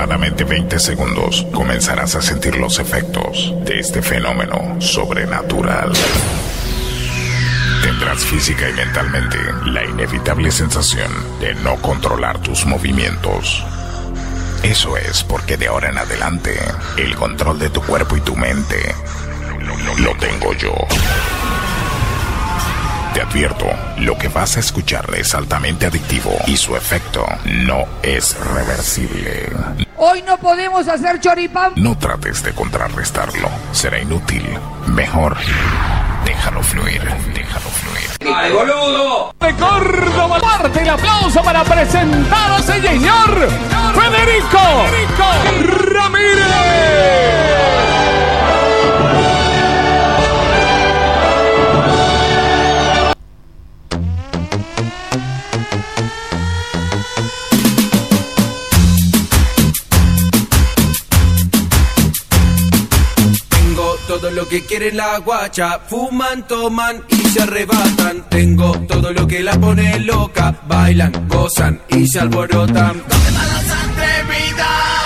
aproximadamente 0.00 0.44
20 0.44 0.78
segundos 0.78 1.46
comenzarás 1.52 2.14
a 2.14 2.22
sentir 2.22 2.56
los 2.56 2.78
efectos 2.78 3.52
de 3.66 3.80
este 3.80 4.00
fenómeno 4.00 4.80
sobrenatural. 4.80 5.92
Tendrás 7.82 8.24
física 8.24 8.70
y 8.70 8.72
mentalmente 8.72 9.36
la 9.66 9.84
inevitable 9.84 10.50
sensación 10.50 11.12
de 11.38 11.54
no 11.56 11.76
controlar 11.82 12.38
tus 12.38 12.64
movimientos. 12.64 13.62
Eso 14.62 14.96
es 14.96 15.22
porque 15.22 15.58
de 15.58 15.66
ahora 15.66 15.90
en 15.90 15.98
adelante 15.98 16.58
el 16.96 17.14
control 17.14 17.58
de 17.58 17.68
tu 17.68 17.82
cuerpo 17.82 18.16
y 18.16 18.20
tu 18.22 18.34
mente 18.36 18.94
lo 19.98 20.14
tengo 20.16 20.54
yo. 20.54 20.74
Te 23.12 23.20
advierto, 23.20 23.66
lo 23.98 24.16
que 24.16 24.28
vas 24.28 24.56
a 24.56 24.60
escuchar 24.60 25.04
es 25.14 25.34
altamente 25.34 25.84
adictivo 25.84 26.38
y 26.46 26.56
su 26.56 26.74
efecto 26.74 27.26
no 27.44 27.84
es 28.02 28.34
reversible. 28.54 29.89
Hoy 30.02 30.22
no 30.22 30.38
podemos 30.38 30.88
hacer 30.88 31.20
choripán. 31.20 31.74
No 31.76 31.94
trates 31.98 32.42
de 32.42 32.54
contrarrestarlo, 32.54 33.50
será 33.70 34.00
inútil. 34.00 34.42
Mejor, 34.86 35.36
déjalo 36.24 36.62
fluir, 36.62 37.02
déjalo 37.34 37.68
fluir. 37.68 38.08
¡Dale, 38.18 38.50
boludo! 38.50 39.34
de 39.38 39.54
Córdoba. 39.56 40.40
Parte 40.40 40.80
el 40.80 40.88
aplauso 40.88 41.42
para 41.42 41.62
presentar 41.64 42.52
a 42.52 42.58
ese 42.60 42.80
señor 42.80 43.48
Federico 43.94 44.58
Ramírez. 45.92 47.79
Todo 64.10 64.32
lo 64.32 64.48
que 64.48 64.66
quiere 64.66 64.90
la 64.90 65.18
guacha, 65.18 65.78
fuman, 65.86 66.44
toman 66.48 67.00
y 67.06 67.28
se 67.28 67.42
arrebatan. 67.42 68.28
Tengo 68.28 68.76
todo 68.88 69.12
lo 69.12 69.24
que 69.24 69.40
la 69.40 69.52
pone 69.52 70.00
loca, 70.00 70.52
bailan, 70.66 71.28
gozan 71.28 71.80
y 71.88 72.08
se 72.08 72.18
alborotan. 72.18 73.04
¿Dónde 73.08 73.28
están 73.28 73.48
las 73.48 73.70
atrevidas? 73.70 74.99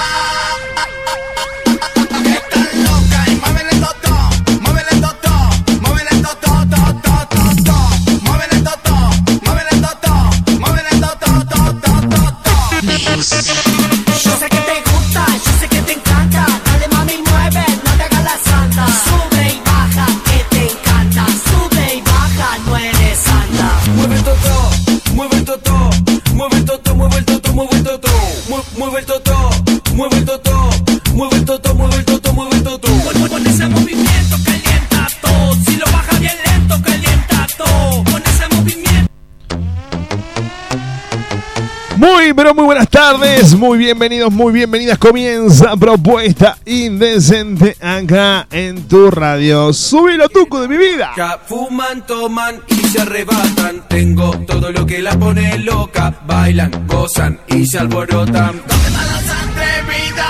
Muy, 42.05 42.34
pero 42.34 42.55
muy 42.55 42.64
buenas 42.64 42.91
tardes, 42.91 43.55
muy 43.55 43.78
bienvenidos, 43.78 44.30
muy 44.30 44.52
bienvenidas. 44.52 44.98
Comienza 44.98 45.74
Propuesta 45.74 46.58
Indecente 46.66 47.78
acá 47.80 48.46
en 48.50 48.86
tu 48.86 49.11
radio. 49.11 49.72
Subilo 49.72 50.28
tuco 50.28 50.61
de 50.61 50.69
mi 50.69 50.77
vida. 50.77 51.12
Ya 51.16 51.38
fuman, 51.38 52.06
toman 52.06 52.61
y 52.68 52.74
se 52.74 53.01
arrebatan. 53.01 53.89
Tengo 53.89 54.33
todo 54.46 54.70
lo 54.70 54.84
que 54.84 55.01
la 55.01 55.18
pone 55.18 55.56
loca, 55.61 56.14
bailan, 56.27 56.86
gozan 56.86 57.40
y 57.46 57.64
se 57.64 57.78
alborotan. 57.78 58.61
¿Dónde 58.67 58.86
están 58.86 59.07
las 59.07 59.24
atrevidas? 59.30 60.27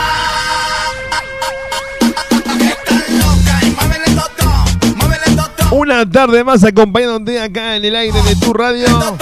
Están 2.70 3.18
locas 3.18 3.62
y 3.64 3.70
mueven 3.70 4.02
el 4.06 4.14
totó, 4.14 4.94
mueven 4.94 5.20
el 5.26 5.36
totó. 5.36 5.74
Una 5.74 6.08
tarde 6.08 6.44
más 6.44 6.62
acompañándote 6.62 7.40
acá 7.40 7.74
en 7.74 7.84
el 7.84 7.96
aire 7.96 8.22
de 8.22 8.36
tu 8.36 8.52
radio. 8.52 9.16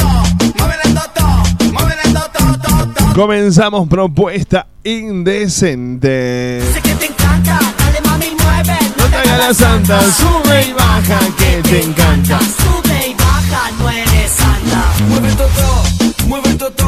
Comenzamos 3.14 3.88
Propuesta 3.88 4.66
Indecente. 4.84 6.62
Sé 6.72 6.80
que 6.80 6.94
te 6.94 7.06
encanta, 7.06 7.58
dale 7.78 8.00
mami, 8.04 8.26
mueve, 8.42 8.78
No 8.96 9.04
te 9.04 9.16
hagas 9.16 9.38
la 9.38 9.54
santa, 9.54 10.00
sube 10.10 10.66
y 10.68 10.72
baja 10.72 11.18
que 11.38 11.62
te 11.68 11.82
encanta. 11.82 12.38
Sube 12.40 13.08
y 13.10 13.14
baja, 13.14 13.70
no 13.78 13.90
eres 13.90 14.30
santa. 14.32 14.84
Mueve 15.08 15.28
el 15.28 15.36
totó, 15.36 15.82
mueve 16.26 16.48
el 16.50 16.58
totó, 16.58 16.86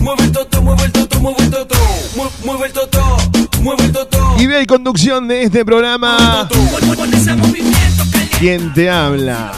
mueve 0.00 0.22
el 0.24 0.32
totó, 0.32 0.62
mueve 0.62 0.84
el 0.84 0.92
totó, 0.92 1.20
mueve 1.20 1.44
el 1.44 1.50
totó. 1.50 1.76
Mu- 2.16 2.30
Mueve 2.46 2.66
el 2.66 2.72
totó, 2.72 3.16
mueve 3.62 3.84
el 3.84 3.92
totó. 3.92 4.36
Idea 4.38 4.62
y 4.62 4.66
conducción 4.66 5.26
de 5.28 5.42
este 5.42 5.64
programa. 5.64 6.48
Con, 6.48 6.94
con 6.96 7.12
ese 7.12 7.34
movimiento 7.34 8.04
caliente. 8.12 8.36
¿Quién 8.38 8.72
te 8.72 8.88
habla? 8.88 9.52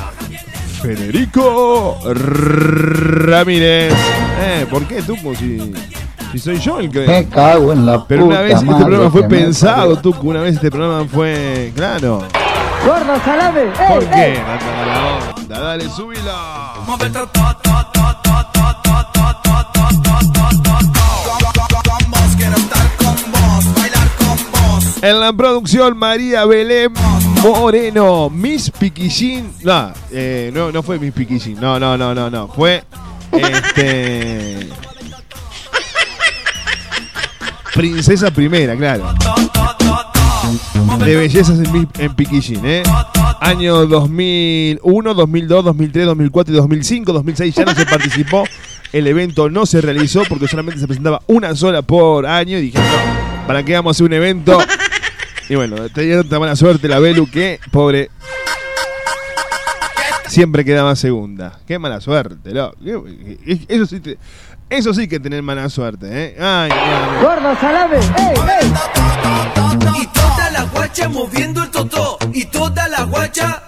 Federico 0.80 1.98
Ramírez. 2.04 3.92
Eh, 4.40 4.66
¿por 4.70 4.84
qué 4.86 5.02
tú? 5.02 5.16
Pues 5.22 5.38
si, 5.38 5.72
si 6.32 6.38
soy 6.38 6.58
yo 6.58 6.78
el 6.78 6.90
que. 6.90 7.00
Me 7.00 7.26
cago 7.26 7.72
en 7.72 7.84
la 7.84 8.04
Pero 8.06 8.26
una 8.26 8.40
vez 8.40 8.54
este 8.54 8.66
programa 8.66 9.10
fue 9.10 9.24
pensado, 9.24 9.96
tú. 9.96 10.14
Una 10.22 10.40
vez 10.40 10.54
este 10.54 10.70
programa 10.70 11.04
fue. 11.08 11.72
Claro. 11.74 12.22
Gordo, 12.86 13.20
salame. 13.24 13.72
¿Por 13.88 14.04
qué? 14.06 14.40
Date 14.46 14.64
la 14.86 15.32
onda, 15.36 15.60
Dale. 15.60 15.84
En 25.00 25.20
la 25.20 25.32
producción, 25.32 25.96
María 25.96 26.44
Belén 26.44 26.92
Moreno. 27.54 28.30
Miss 28.30 28.70
Piquillín. 28.70 29.50
No, 29.62 29.92
eh, 30.12 30.50
no, 30.52 30.70
no 30.70 30.82
fue 30.82 30.98
Miss 30.98 31.12
Piquillín. 31.12 31.58
No, 31.60 31.78
no, 31.78 31.96
no, 31.96 32.14
no, 32.14 32.30
no. 32.30 32.48
Fue. 32.48 32.84
Este. 33.32 34.68
Princesa 37.74 38.30
primera, 38.30 38.76
claro. 38.76 39.14
De 41.04 41.16
bellezas 41.16 41.58
en, 41.58 41.88
en 41.98 42.14
Piquillín, 42.14 42.64
¿eh? 42.64 42.82
Año 43.40 43.86
2001, 43.86 45.14
2002, 45.14 45.64
2003, 45.64 46.06
2004 46.06 46.54
y 46.54 46.56
2005. 46.56 47.12
2006 47.12 47.54
ya 47.54 47.64
no 47.64 47.74
se 47.74 47.86
participó. 47.86 48.44
El 48.92 49.06
evento 49.06 49.50
no 49.50 49.66
se 49.66 49.80
realizó 49.80 50.22
porque 50.28 50.48
solamente 50.48 50.80
se 50.80 50.86
presentaba 50.86 51.22
una 51.26 51.54
sola 51.54 51.82
por 51.82 52.26
año. 52.26 52.58
Y 52.58 52.62
dije, 52.62 52.78
no, 52.78 53.46
¿para 53.46 53.62
qué 53.64 53.74
vamos 53.74 53.90
a 53.90 53.92
hacer 53.96 54.06
un 54.06 54.12
evento? 54.14 54.58
Y 55.48 55.54
bueno, 55.54 55.76
tenía 55.94 56.18
tanta 56.20 56.38
mala 56.38 56.56
suerte 56.56 56.88
la 56.88 56.98
Belu 56.98 57.30
que, 57.30 57.58
pobre, 57.70 58.10
siempre 60.26 60.64
quedaba 60.64 60.94
segunda. 60.96 61.58
Qué 61.66 61.78
mala 61.78 62.00
suerte, 62.00 62.52
loco. 62.52 62.76
Eso 63.68 63.86
sí, 63.86 64.00
te- 64.00 64.18
eso 64.68 64.92
sí 64.92 65.08
que 65.08 65.18
tener 65.18 65.42
mala 65.42 65.68
suerte, 65.70 66.06
¿eh? 66.10 66.36
Ay, 66.38 66.70
ay, 66.70 66.78
ay. 66.80 67.22
Gordo, 67.24 67.56
salame. 67.60 67.96
¡Ey, 67.96 68.34
ey! 68.60 68.72
Y 70.02 70.06
toda 70.08 70.50
la 70.50 70.62
guacha 70.64 71.08
moviendo 71.08 71.62
el 71.62 71.70
totó. 71.70 72.18
Y 72.34 72.44
toda 72.44 72.86
la 72.88 73.04
guacha 73.04 73.62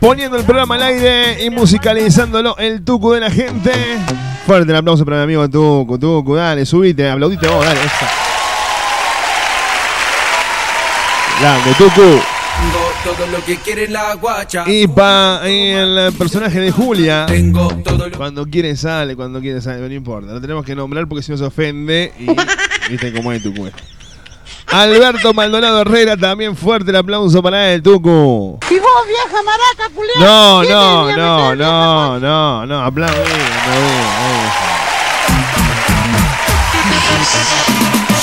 Poniendo 0.00 0.38
el 0.38 0.44
programa 0.44 0.76
al 0.76 0.82
aire 0.82 1.44
y 1.44 1.50
musicalizándolo 1.50 2.56
el 2.56 2.82
tucu 2.82 3.12
de 3.12 3.20
la 3.20 3.30
gente. 3.30 3.70
Fuerte 4.46 4.70
el 4.70 4.76
aplauso 4.76 5.04
para 5.04 5.18
mi 5.18 5.24
amigo 5.24 5.48
Tucu, 5.50 5.98
Tucu, 5.98 6.34
dale, 6.34 6.64
subite, 6.64 7.08
aplaudite 7.10 7.46
vos, 7.46 7.62
dale, 7.62 7.80
esa. 7.80 8.10
Grande, 11.38 11.74
Tucu. 11.74 12.00
Tengo 12.60 12.90
todo 13.04 13.26
lo 13.26 13.44
que 13.44 13.56
quiere 13.58 13.88
la 13.88 14.14
guacha. 14.14 14.64
Y 14.66 14.86
pa 14.86 15.42
y 15.44 15.68
el 15.68 16.12
personaje 16.16 16.60
de 16.60 16.70
Julia. 16.70 17.26
Tengo 17.26 17.68
todo 17.84 18.08
lo 18.08 18.16
Cuando 18.16 18.46
quiere 18.46 18.76
sale, 18.76 19.14
cuando 19.16 19.40
quiere 19.40 19.60
sale, 19.60 19.86
no 19.86 19.92
importa. 19.92 20.32
Lo 20.32 20.40
tenemos 20.40 20.64
que 20.64 20.74
nombrar 20.74 21.06
porque 21.08 21.22
si 21.22 21.30
no 21.30 21.36
se 21.36 21.44
ofende 21.44 22.12
y 22.18 22.26
viste 22.90 23.12
cómo 23.12 23.32
es 23.32 23.42
Tucu. 23.42 23.68
Alberto 24.72 25.34
Maldonado 25.34 25.80
Herrera, 25.80 26.16
también 26.16 26.54
fuerte 26.56 26.90
el 26.90 26.96
aplauso 26.96 27.42
para 27.42 27.72
él, 27.72 27.82
Tucu. 27.82 28.58
Y 28.70 28.78
vos, 28.78 28.88
vieja 29.08 29.42
maraca, 29.42 29.90
culiao. 29.94 30.20
No, 30.20 30.60
¿Quién 30.62 30.74
no, 30.74 31.16
no, 31.16 31.56
no, 31.56 32.20
no, 32.20 32.66
no, 32.66 32.84
aplaudí, 32.84 33.14
aplaudí, 33.14 33.30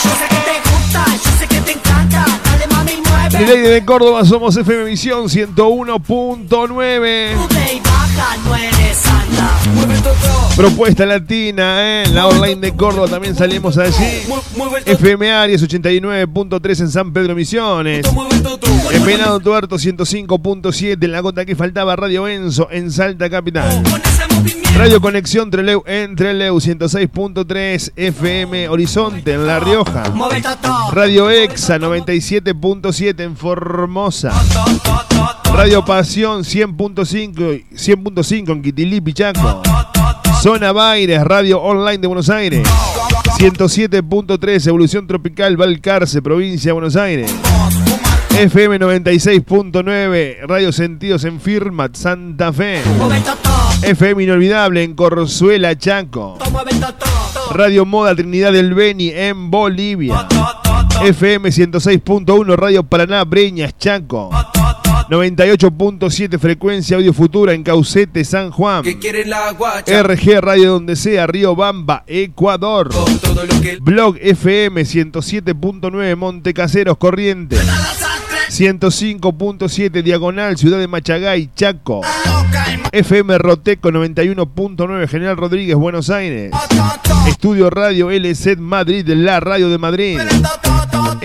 Yo 0.04 0.10
sé 0.10 0.28
que 0.30 0.36
te 0.38 0.60
gusta, 0.70 1.06
yo 1.06 1.32
sé 1.38 1.48
que 1.48 1.60
te 1.62 1.72
encanta. 1.74 2.26
Dale 2.46 2.68
mami, 2.68 2.94
mueve. 3.10 3.38
ahí. 3.38 3.46
Ley 3.46 3.62
de 3.62 3.84
Córdoba 3.86 4.24
somos 4.24 4.56
FM 4.56 4.86
Visión 4.86 5.26
101.9. 5.26 7.36
Propuesta 10.56 11.06
Latina, 11.06 12.02
¿eh? 12.02 12.08
La 12.14 12.28
online 12.28 12.56
de 12.56 12.76
Córdoba 12.76 13.08
también 13.08 13.36
salimos 13.36 13.78
allí. 13.78 14.24
FM 14.86 15.32
Aries 15.32 15.64
89.3 15.64 16.80
en 16.80 16.90
San 16.90 17.14
Pedro 17.14 17.36
Misiones. 17.36 18.08
En 18.92 19.06
Venado 19.06 19.40
Tuerto 19.40 19.76
105.7 19.76 21.04
en 21.04 21.12
la 21.12 21.20
gota 21.20 21.46
que 21.46 21.56
faltaba 21.56 21.96
Radio 21.96 22.28
Enzo 22.28 22.70
en 22.72 22.92
Salta 22.92 23.30
Capital. 23.30 23.84
Radio 24.76 25.02
Conexión 25.02 25.52
Treleu 25.52 25.84
en 25.86 26.16
Treleu 26.16 26.56
106.3 26.56 27.92
FM 27.96 28.70
Horizonte 28.70 29.34
en 29.34 29.46
La 29.46 29.60
Rioja. 29.60 30.04
Radio 30.92 31.30
Exa 31.30 31.78
97.7 31.78 33.22
en 33.22 33.38
Formosa. 33.38 34.32
Radio 35.54 35.84
Pasión 35.84 36.44
100.5 36.44 37.64
y 37.72 37.76
100.5 37.76 38.52
en 38.52 38.62
Quitilí, 38.62 39.02
Chaco. 39.14 39.62
Zona 40.42 40.72
Baires, 40.72 41.24
Radio 41.24 41.62
Online 41.62 41.98
de 41.98 42.08
Buenos 42.08 42.30
Aires. 42.30 42.68
107.3 43.38 44.68
Evolución 44.68 45.08
Tropical 45.08 45.58
Valcarce, 45.58 46.22
provincia 46.22 46.70
de 46.70 46.74
Buenos 46.74 46.96
Aires. 46.96 47.34
FM 48.38 48.80
96.9 48.80 50.48
Radio 50.48 50.72
Sentidos 50.72 51.24
en 51.24 51.42
Firmat, 51.42 51.96
Santa 51.96 52.54
Fe. 52.54 52.82
FM 53.82 54.24
Inolvidable 54.24 54.84
en 54.84 54.94
Corzuela, 54.94 55.76
Chaco. 55.78 56.38
Radio 57.52 57.86
Moda 57.86 58.16
Trinidad 58.16 58.52
del 58.52 58.76
Beni 58.76 59.10
en 59.10 59.50
Bolivia. 59.50 60.28
FM 61.04 61.50
106.1 61.50 62.56
Radio 62.56 62.84
Paraná 62.84 63.24
Breñas, 63.24 63.76
Chaco. 63.78 64.30
98.7 65.10 66.38
Frecuencia 66.38 66.98
Audio 66.98 67.14
Futura 67.14 67.54
en 67.54 67.64
Caucete, 67.64 68.26
San 68.26 68.52
Juan. 68.52 68.84
Que 68.84 69.00
quiere 69.00 69.26
la 69.26 69.52
guacha. 69.54 70.04
RG 70.04 70.42
Radio 70.42 70.74
Donde 70.74 70.96
Sea, 70.96 71.28
Río 71.28 71.56
Bamba, 71.56 72.04
Ecuador. 72.08 72.90
Que 73.62 73.78
Blog 73.80 74.18
FM 74.20 74.82
107.9 74.82 76.16
Montecaseros, 76.16 76.98
Corrientes. 76.98 77.62
105.7 78.50 80.04
Diagonal, 80.04 80.58
Ciudad 80.58 80.80
de 80.80 80.88
Machagay, 80.88 81.50
Chaco. 81.56 82.02
FM 82.92 83.38
Roteco 83.38 83.90
91.9 83.92 85.08
General 85.08 85.38
Rodríguez, 85.38 85.76
Buenos 85.76 86.10
Aires. 86.10 86.52
Estudio 87.28 87.70
Radio 87.70 88.10
LZ 88.10 88.58
Madrid, 88.58 89.08
la 89.08 89.40
radio 89.40 89.70
de 89.70 89.78
Madrid. 89.78 90.20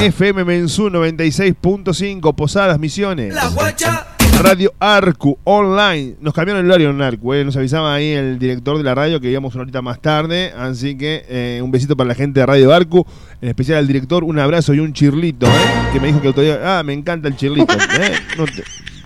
FM 0.02 0.44
Mensú 0.44 0.90
96.5 0.90 2.34
Posadas 2.34 2.78
Misiones. 2.80 3.32
la 3.32 3.48
guacha. 3.48 4.06
Radio 4.40 4.72
Arcu 4.80 5.38
Online. 5.44 6.16
Nos 6.20 6.34
cambiaron 6.34 6.64
el 6.64 6.70
horario 6.70 6.90
en 6.90 7.00
Arcu, 7.00 7.34
eh. 7.34 7.44
nos 7.44 7.56
avisaba 7.56 7.94
ahí 7.94 8.10
el 8.10 8.38
director 8.40 8.76
de 8.78 8.82
la 8.82 8.94
radio 8.96 9.20
que 9.20 9.30
íbamos 9.30 9.54
una 9.54 9.62
horita 9.62 9.80
más 9.82 10.00
tarde. 10.00 10.52
Así 10.58 10.96
que 10.96 11.24
eh, 11.28 11.60
un 11.62 11.70
besito 11.70 11.96
para 11.96 12.08
la 12.08 12.14
gente 12.16 12.40
de 12.40 12.46
Radio 12.46 12.72
Arcu, 12.74 13.06
en 13.40 13.48
especial 13.50 13.78
al 13.78 13.86
director, 13.86 14.24
un 14.24 14.40
abrazo 14.40 14.74
y 14.74 14.80
un 14.80 14.92
chirlito, 14.92 15.46
eh, 15.46 15.50
que 15.92 16.00
me 16.00 16.08
dijo 16.08 16.20
que 16.20 16.26
el 16.26 16.30
otro 16.32 16.42
día, 16.42 16.78
ah, 16.78 16.82
me 16.82 16.92
encanta 16.94 17.28
el 17.28 17.36
chirlito. 17.36 17.72
No 18.36 18.44
te- 18.46 18.64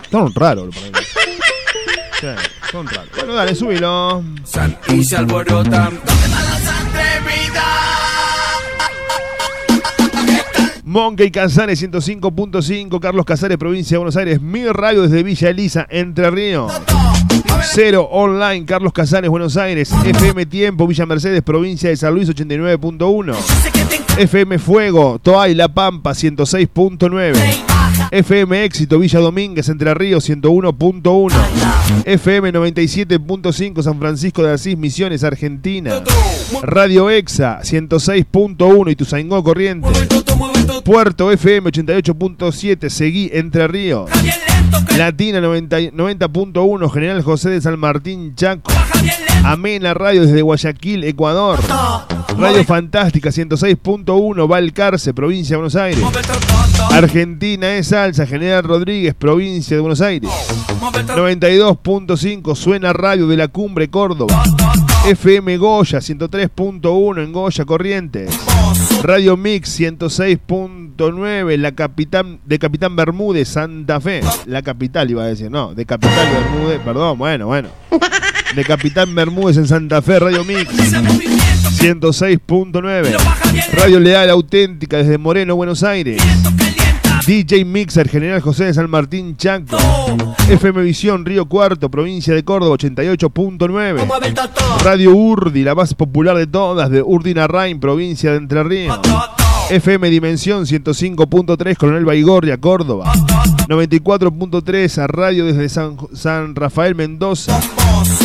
Son 0.09 0.33
raros, 0.33 0.73
por 0.73 0.83
ahí. 0.83 0.91
Sí, 2.19 2.27
son 2.71 2.87
raros. 2.87 3.09
Bueno, 3.15 3.33
dale, 3.35 3.53
súbilo. 3.53 4.23
San 4.43 4.75
y 4.87 5.03
se 5.03 5.17
alborotan. 5.17 5.99
Monkey 10.97 11.29
Casares 11.29 11.79
105.5, 11.83 12.99
Carlos 12.99 13.23
Casares, 13.23 13.59
provincia 13.59 13.93
de 13.93 13.97
Buenos 13.99 14.17
Aires, 14.17 14.41
mi 14.41 14.65
radio 14.65 15.03
desde 15.03 15.21
Villa 15.21 15.51
Elisa, 15.51 15.85
Entre 15.91 16.31
Ríos. 16.31 16.73
Cero 17.63 18.07
Online, 18.11 18.65
Carlos 18.65 18.93
Casares, 18.93 19.29
Buenos 19.29 19.57
Aires, 19.57 19.91
FM 20.03 20.45
Tiempo, 20.45 20.87
Villa 20.87 21.05
Mercedes, 21.05 21.41
provincia 21.41 21.89
de 21.89 21.97
San 21.97 22.13
Luis 22.13 22.29
89.1. 22.29 23.35
FM 24.17 24.57
Fuego, 24.59 25.19
Toay, 25.19 25.53
La 25.53 25.67
Pampa 25.67 26.11
106.9. 26.11 27.35
FM 28.11 28.63
Éxito, 28.63 28.99
Villa 28.99 29.19
Domínguez, 29.19 29.69
Entre 29.69 29.93
Ríos 29.93 30.29
101.1. 30.29 31.33
FM 32.05 32.53
97.5, 32.53 33.83
San 33.83 33.99
Francisco 33.99 34.43
de 34.43 34.53
Asís, 34.53 34.77
Misiones, 34.77 35.23
Argentina. 35.23 36.03
Radio 36.63 37.09
Exa 37.09 37.59
106.1 37.61 38.91
y 38.91 38.95
Tuzaingó 38.95 39.43
toto. 39.43 40.83
Puerto 40.83 41.31
FM 41.31 41.69
88.7, 41.69 42.89
Seguí 42.89 43.29
Entre 43.33 43.67
Ríos. 43.67 44.09
Latina 44.97 45.39
90 45.39 45.77
90.1, 45.93 46.91
General 46.91 47.21
José 47.21 47.51
de 47.51 47.61
San 47.61 47.77
Martín, 47.79 48.33
Chaco. 48.35 48.71
Amena 49.43 49.93
Radio 49.93 50.25
desde 50.25 50.41
Guayaquil, 50.41 51.03
Ecuador. 51.03 51.59
Radio 52.37 52.63
Fantástica 52.63 53.29
106.1, 53.29 54.47
Valcarce, 54.47 55.13
provincia 55.13 55.53
de 55.53 55.57
Buenos 55.57 55.75
Aires. 55.75 56.03
Argentina 56.91 57.75
es 57.75 57.87
salsa, 57.87 58.25
General 58.25 58.63
Rodríguez, 58.63 59.13
provincia 59.13 59.75
de 59.75 59.81
Buenos 59.81 60.01
Aires. 60.01 60.31
Mueve 60.79 60.99
el 61.01 61.05
toto. 61.05 61.27
92.5, 61.27 62.55
Suena 62.55 62.91
Radio 62.91 63.27
de 63.27 63.37
la 63.37 63.47
Cumbre, 63.47 63.89
Córdoba. 63.89 64.43
FM 65.05 65.57
Goya 65.57 65.99
103.1 65.99 67.23
en 67.23 67.31
Goya, 67.31 67.65
Corrientes. 67.65 68.35
Radio 69.03 69.37
Mix 69.37 69.79
106.9, 70.97 71.57
la 71.57 71.71
capitán 71.73 72.39
de 72.45 72.59
Capitán 72.59 72.95
Bermúdez, 72.95 73.47
Santa 73.47 74.01
Fe. 74.01 74.21
La 74.45 74.61
capital 74.61 75.09
iba 75.09 75.23
a 75.23 75.27
decir, 75.27 75.51
no, 75.51 75.73
de 75.73 75.85
Capital 75.85 76.27
Bermúdez, 76.31 76.79
perdón, 76.79 77.17
bueno, 77.17 77.47
bueno. 77.47 77.69
De 78.55 78.63
Capitán 78.63 79.13
Bermúdez 79.13 79.57
en 79.57 79.67
Santa 79.67 80.01
Fe, 80.01 80.19
Radio 80.19 80.43
Mix 80.43 80.67
Ese 80.79 80.99
movimiento. 80.99 81.69
106.9. 81.69 83.11
Lo 83.11 83.17
baja 83.19 83.51
bien 83.51 83.65
lento. 83.65 83.83
Radio 83.83 83.99
Leal 83.99 84.29
Auténtica 84.29 84.97
desde 84.97 85.17
Moreno, 85.17 85.55
Buenos 85.55 85.83
Aires. 85.83 86.21
DJ 87.25 87.65
Mixer, 87.65 88.07
General 88.07 88.39
José 88.39 88.65
de 88.65 88.73
San 88.73 88.89
Martín, 88.89 89.35
Chaco. 89.35 89.77
FM 90.49 90.81
Visión, 90.81 91.25
Río 91.25 91.45
Cuarto, 91.45 91.91
provincia 91.91 92.33
de 92.33 92.43
Córdoba, 92.43 92.77
88.9. 92.77 94.05
Mueve 94.05 94.27
el 94.27 94.33
totó. 94.33 94.61
Radio 94.83 95.13
Urdi, 95.13 95.63
la 95.63 95.75
más 95.75 95.93
popular 95.93 96.37
de 96.37 96.47
todas, 96.47 96.89
de 96.89 97.01
Urdi 97.01 97.33
Narrain, 97.33 97.79
provincia 97.79 98.31
de 98.31 98.37
Entre 98.37 98.63
Ríos. 98.63 98.97
FM 99.69 100.09
Dimensión 100.09 100.65
105.3, 100.65 101.75
Coronel 101.75 102.05
Baigorria, 102.05 102.57
Córdoba. 102.57 103.11
94.3 103.67 104.97
a 104.97 105.07
radio 105.07 105.45
desde 105.45 105.67
San, 105.67 106.55
Rafael 106.55 106.95
Mendoza. 106.95 107.59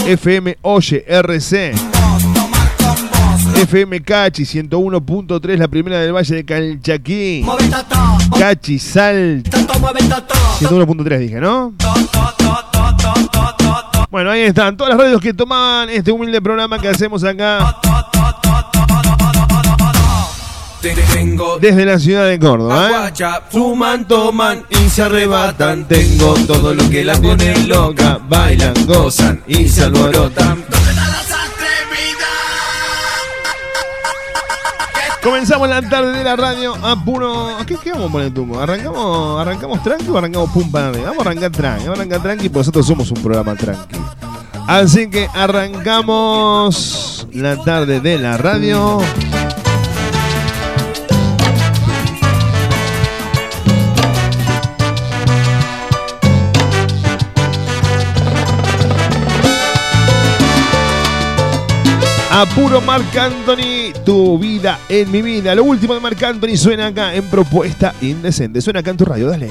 FM 0.07 0.59
Oye 0.63 1.05
RC. 1.09 1.75
FM 3.57 4.03
Cachi 4.03 4.45
101.3, 4.45 5.57
la 5.59 5.67
primera 5.67 5.99
del 5.99 6.15
Valle 6.15 6.37
de 6.37 6.45
Calchaquí. 6.45 7.45
Cachi 8.39 8.79
Sal 8.79 9.43
Totó, 9.43 9.81
mueve 9.81 10.01
el 10.01 10.09
totó. 10.09 10.35
101.3 10.61 11.19
dije, 11.19 11.41
¿no? 11.41 11.75
Bueno, 14.11 14.31
ahí 14.31 14.43
están 14.43 14.77
todas 14.77 14.95
las 14.95 15.05
radios 15.05 15.21
que 15.21 15.35
toman 15.35 15.91
este 15.91 16.13
humilde 16.13 16.41
programa 16.41 16.79
que 16.79 16.89
hacemos 16.89 17.25
acá 17.25 17.77
Tengo 20.83 21.59
desde 21.61 21.85
la 21.85 21.99
ciudad 21.99 22.27
de 22.27 22.41
Córdoba. 22.41 22.91
¿eh? 22.91 22.95
Aguacha, 22.95 23.43
fuman, 23.49 24.07
toman 24.09 24.65
y 24.69 24.89
se 24.89 25.03
arrebatan. 25.03 25.87
Tengo 25.87 26.35
todo 26.47 26.75
lo 26.75 26.91
que 26.91 27.05
la 27.05 27.15
pone 27.15 27.57
loca. 27.67 28.19
Bailan, 28.29 28.75
gozan 28.87 29.43
y 29.47 29.69
se 29.69 29.85
alborotan. 29.85 30.65
Comenzamos 35.23 35.69
la 35.69 35.81
tarde 35.83 36.19
de 36.19 36.25
la 36.25 36.35
radio 36.35 36.75
a 36.83 36.97
puro. 37.05 37.57
¿Qué, 37.65 37.77
qué 37.77 37.93
vamos 37.93 38.09
a 38.09 38.13
poner 38.13 38.35
tú? 38.35 38.59
¿Arrancamos, 38.59 39.41
¿Arrancamos 39.41 39.81
tranqui 39.85 40.09
o 40.09 40.19
arrancamos 40.19 40.51
pum 40.51 40.69
para? 40.69 40.91
Vamos 40.91 41.19
a 41.19 41.21
arrancar 41.21 41.53
tranqui, 41.53 41.85
vamos 41.85 41.99
a 41.99 42.03
arrancar 42.03 42.23
tranqui 42.23 42.49
porque 42.49 42.59
nosotros 42.59 42.85
somos 42.85 43.09
un 43.13 43.23
programa 43.23 43.55
tranqui. 43.55 43.97
Así 44.67 45.09
que 45.09 45.29
arrancamos 45.33 47.29
la 47.33 47.57
tarde 47.63 48.01
de 48.01 48.19
la 48.19 48.37
radio. 48.37 49.01
A 62.35 62.47
puro 62.47 62.81
Marc 62.81 63.15
Anthony, 63.15 63.93
tu 64.07 64.39
vida 64.39 64.79
en 64.89 65.11
mi 65.11 65.21
vida. 65.21 65.55
Lo 65.55 65.65
último 65.65 65.93
de 65.93 66.01
Marc 66.01 66.23
Anthony 66.23 66.57
suena 66.57 66.87
acá 66.87 67.15
en 67.15 67.25
Propuesta 67.25 67.93
Indecente. 68.01 68.63
Suena 68.63 68.81
acá 68.81 68.91
en 68.91 68.97
tu 68.97 69.05
radio, 69.05 69.29
dale. 69.29 69.51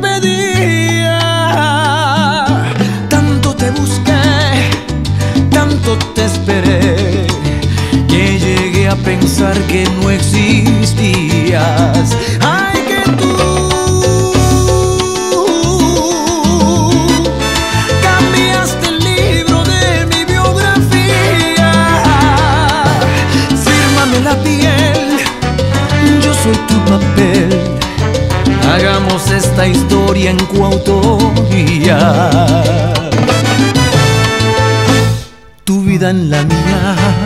Pedía. 0.00 1.18
Tanto 3.08 3.54
te 3.54 3.70
busqué, 3.70 4.70
tanto 5.50 5.96
te 6.14 6.24
esperé, 6.24 7.26
que 8.08 8.38
llegué 8.38 8.88
a 8.88 8.96
pensar 8.96 9.56
que 9.68 9.84
no 10.00 10.10
existías. 10.10 10.76
Historia 29.68 30.30
en 30.30 30.38
coautoría. 30.46 31.98
Tu 35.64 35.82
vida 35.82 36.10
en 36.10 36.30
la 36.30 36.42
mía. 36.44 37.25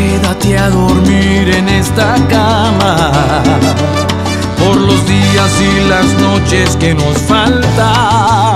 Quédate 0.00 0.56
a 0.56 0.70
dormir 0.70 1.54
en 1.54 1.68
esta 1.68 2.14
cama 2.30 3.12
por 4.58 4.74
los 4.74 5.06
días 5.06 5.50
y 5.60 5.88
las 5.90 6.06
noches 6.22 6.74
que 6.76 6.94
nos 6.94 7.18
faltan. 7.18 8.49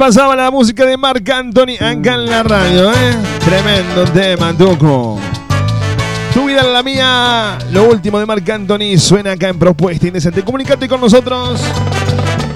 Pasaba 0.00 0.34
la 0.34 0.50
música 0.50 0.84
de 0.86 0.96
Marc 0.96 1.28
Anthony 1.28 1.74
acá 1.78 2.14
en 2.14 2.24
la 2.24 2.42
radio, 2.42 2.90
¿eh? 2.90 3.18
Tremendo 3.44 4.04
tema, 4.04 4.56
Tuco. 4.56 5.18
Tu 6.32 6.46
vida 6.46 6.62
la 6.62 6.82
mía. 6.82 7.58
Lo 7.70 7.84
último 7.84 8.18
de 8.18 8.24
Marc 8.24 8.48
Anthony 8.48 8.96
suena 8.96 9.32
acá 9.32 9.50
en 9.50 9.58
Propuesta 9.58 10.06
Indecente. 10.06 10.42
Comunicate 10.42 10.88
con 10.88 11.02
nosotros 11.02 11.60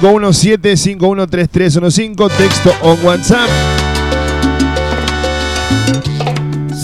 3517-513315. 0.00 2.30
Texto 2.38 2.74
o 2.80 2.94
WhatsApp. 3.04 3.50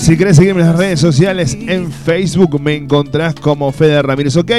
Si 0.04 0.18
querés 0.18 0.36
seguirme 0.36 0.60
en 0.60 0.66
las 0.66 0.76
redes 0.76 1.00
sociales, 1.00 1.56
en 1.58 1.90
Facebook 1.90 2.60
me 2.60 2.74
encontrás 2.74 3.34
como 3.36 3.72
Fede 3.72 4.02
Ramírez 4.02 4.36
OK, 4.36 4.50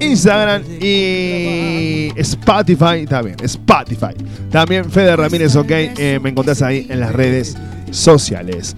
Instagram 0.00 0.62
y 0.82 2.10
Spotify 2.14 3.06
también, 3.08 3.36
Spotify. 3.42 4.12
También 4.50 4.90
Fede 4.90 5.16
Ramírez 5.16 5.56
OK, 5.56 5.70
eh, 5.70 6.20
me 6.22 6.28
encontrás 6.28 6.60
ahí 6.60 6.86
en 6.90 7.00
las 7.00 7.10
redes 7.14 7.56
sociales. 7.90 8.76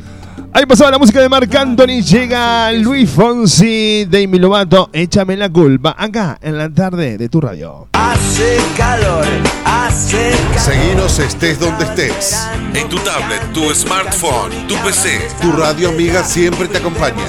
Ahí 0.56 0.66
pasaba 0.66 0.92
la 0.92 0.98
música 1.00 1.20
de 1.20 1.28
Marc 1.28 1.52
Anthony, 1.52 2.00
llega 2.00 2.70
Luis 2.70 3.10
Fonsi, 3.10 4.04
Demi 4.04 4.38
Lovato, 4.38 4.88
échame 4.92 5.36
la 5.36 5.48
culpa, 5.48 5.96
acá 5.98 6.38
en 6.40 6.56
la 6.56 6.70
tarde 6.70 7.18
de 7.18 7.28
tu 7.28 7.40
radio. 7.40 7.88
Hace 7.92 8.58
calor, 8.76 9.26
hace 9.64 10.30
Seguinos 10.56 11.18
estés 11.18 11.58
donde 11.58 11.84
estés. 11.84 12.46
En 12.72 12.88
tu 12.88 12.98
tablet, 13.00 13.42
tu 13.52 13.74
smartphone, 13.74 14.68
tu 14.68 14.76
PC. 14.76 15.26
Tu 15.42 15.50
radio 15.50 15.88
amiga 15.88 16.22
siempre 16.22 16.68
te 16.68 16.78
acompaña. 16.78 17.24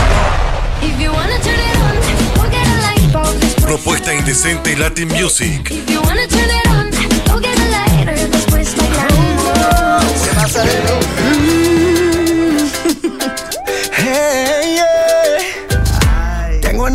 Propuesta 3.63 4.13
indecente 4.13 4.77
Latin 4.77 5.07
Music. 5.07 5.73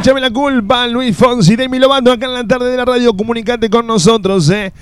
échame 0.00 0.20
la 0.22 0.30
culpa, 0.30 0.86
Luis 0.86 1.14
Fonsi, 1.14 1.56
Demi 1.56 1.78
Lovato, 1.78 2.10
acá 2.10 2.24
en 2.24 2.32
la 2.32 2.46
tarde 2.46 2.70
de 2.70 2.76
la 2.78 2.86
radio. 2.86 3.14
Comunicate 3.14 3.68
con 3.68 3.86
nosotros, 3.86 4.48
eh. 4.48 4.72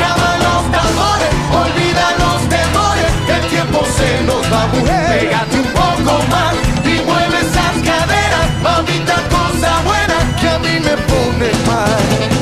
llaman 0.00 0.38
los 0.46 0.62
tambores, 0.76 1.32
olvida 1.62 2.06
los 2.24 2.40
temores, 2.48 3.10
que 3.26 3.32
el 3.32 3.46
tiempo 3.48 3.84
se 3.98 4.22
nos 4.24 4.42
va, 4.52 4.66
mujer. 4.68 5.20
Pégate 5.20 5.56
un 5.56 5.70
poco 5.82 6.12
más 6.30 6.54
y 6.84 6.94
mueve 7.04 7.38
esas 7.40 7.74
caderas, 7.88 8.48
mamita, 8.62 9.16
cosa 9.34 9.82
buena 9.84 10.18
que 10.40 10.48
a 10.48 10.58
mí 10.58 10.80
me 10.80 10.96
pone 11.10 11.50
mal. 11.66 12.37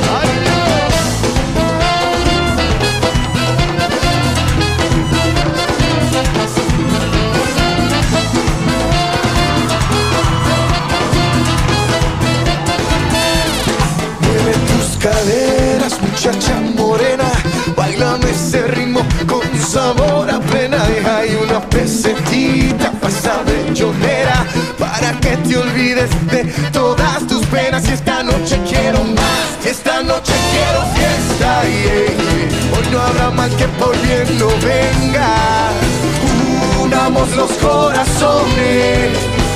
Una 22.07 22.15
pesetita 22.15 22.91
pasa 23.01 23.43
bellonera 23.43 24.45
para 24.77 25.11
que 25.19 25.35
te 25.37 25.57
olvides 25.57 26.09
de 26.31 26.45
todas 26.71 27.27
tus 27.27 27.45
penas. 27.47 27.87
Y 27.87 27.93
esta 27.93 28.23
noche 28.23 28.59
quiero 28.67 29.03
más, 29.03 29.65
esta 29.65 30.01
noche 30.03 30.33
quiero 30.51 30.81
fiesta. 30.95 31.63
yeah. 31.63 32.77
Hoy 32.77 32.87
no 32.91 33.01
habrá 33.01 33.29
mal 33.31 33.49
que 33.55 33.67
por 33.79 33.95
bien 34.01 34.37
no 34.39 34.47
venga. 34.65 35.71
Unamos 36.81 37.29
los 37.35 37.51
corazones. 37.53 39.46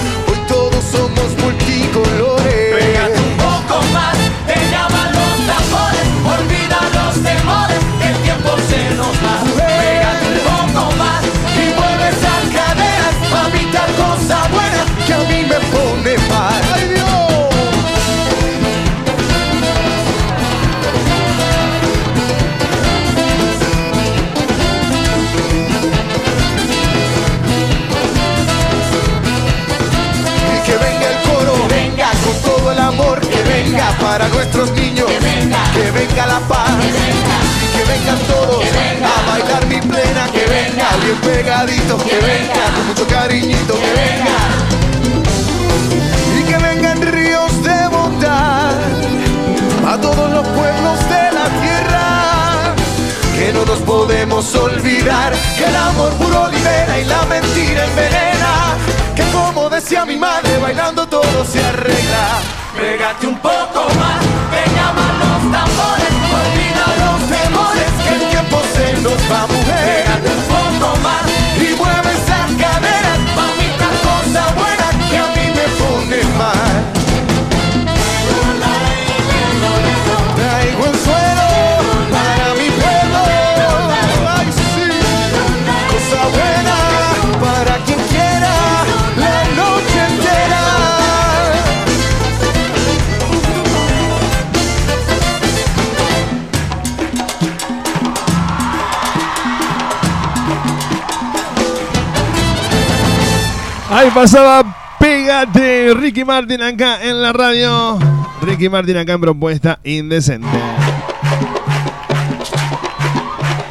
Pasaba 104.13 104.97
Pégate 104.99 105.93
Ricky 105.95 106.23
Martin 106.23 106.61
acá 106.61 107.01
en 107.03 107.21
la 107.21 107.33
radio. 107.33 107.97
Ricky 108.41 108.69
Martin 108.69 108.97
acá 108.97 109.13
en 109.13 109.21
Propuesta 109.21 109.79
Indecente. 109.83 110.47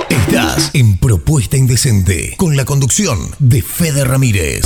Estás 0.08 0.70
en 0.74 0.98
Propuesta 0.98 1.56
Indecente 1.56 2.34
con 2.36 2.56
la 2.56 2.64
conducción 2.64 3.18
de 3.38 3.62
Fede 3.62 4.04
Ramírez. 4.04 4.64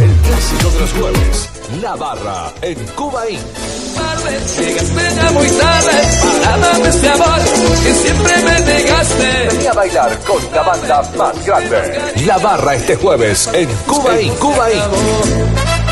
El 0.00 0.10
clásico 0.26 0.70
de 0.70 0.80
los 0.80 0.92
jueves. 0.92 1.50
La 1.82 1.96
barra 1.96 2.52
en 2.62 2.78
Cuba 2.94 3.28
Inc. 3.28 3.91
Llegaste 4.12 5.16
ya 5.16 5.30
muy 5.30 5.48
tarde 5.48 5.92
para 6.44 6.58
darme 6.58 6.88
este 6.88 7.08
amor 7.08 7.40
que 7.82 7.94
siempre 7.94 8.32
me 8.44 8.60
negaste. 8.60 9.48
Vení 9.50 9.66
a 9.66 9.72
bailar 9.72 10.18
con 10.20 10.36
la 10.54 10.62
banda 10.62 11.02
más 11.16 11.46
grande. 11.46 12.00
La 12.26 12.36
barra 12.38 12.74
este 12.74 12.96
jueves 12.96 13.48
en 13.54 13.68
Cuba 13.86 14.20
Inc. 14.20 14.38
Cuba 14.38 14.70
Inc. 14.70 15.82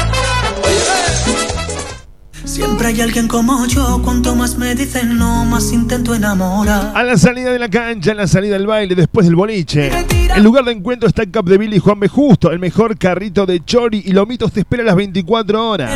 Siempre 2.45 2.89
hay 2.89 3.01
alguien 3.01 3.29
como 3.29 3.65
yo, 3.67 4.03
cuanto 4.05 4.35
más 4.35 4.59
me 4.59 4.75
dicen 4.75 5.17
no, 5.17 5.45
más 5.45 5.73
intento 5.73 6.15
enamorar. 6.15 6.93
A 6.95 7.03
la 7.03 7.17
salida 7.17 7.53
de 7.53 7.59
la 7.59 7.71
cancha, 7.71 8.11
a 8.11 8.15
la 8.15 8.27
salida 8.27 8.55
del 8.55 8.67
baile, 8.67 8.95
después 8.95 9.25
del 9.25 9.37
boliche. 9.37 9.91
El 10.35 10.43
lugar 10.43 10.65
de 10.65 10.73
encuentro 10.73 11.09
está 11.09 11.23
en 11.23 11.31
Capdeville 11.31 11.77
y 11.77 11.79
Juan 11.79 12.01
B. 12.01 12.09
Justo. 12.09 12.51
El 12.51 12.59
mejor 12.59 12.99
carrito 12.99 13.47
de 13.47 13.65
chori 13.65 14.03
y 14.05 14.13
lomitos 14.13 14.53
te 14.53 14.61
espera 14.61 14.83
a 14.83 14.87
las 14.87 14.97
24 14.97 15.71
horas. 15.71 15.93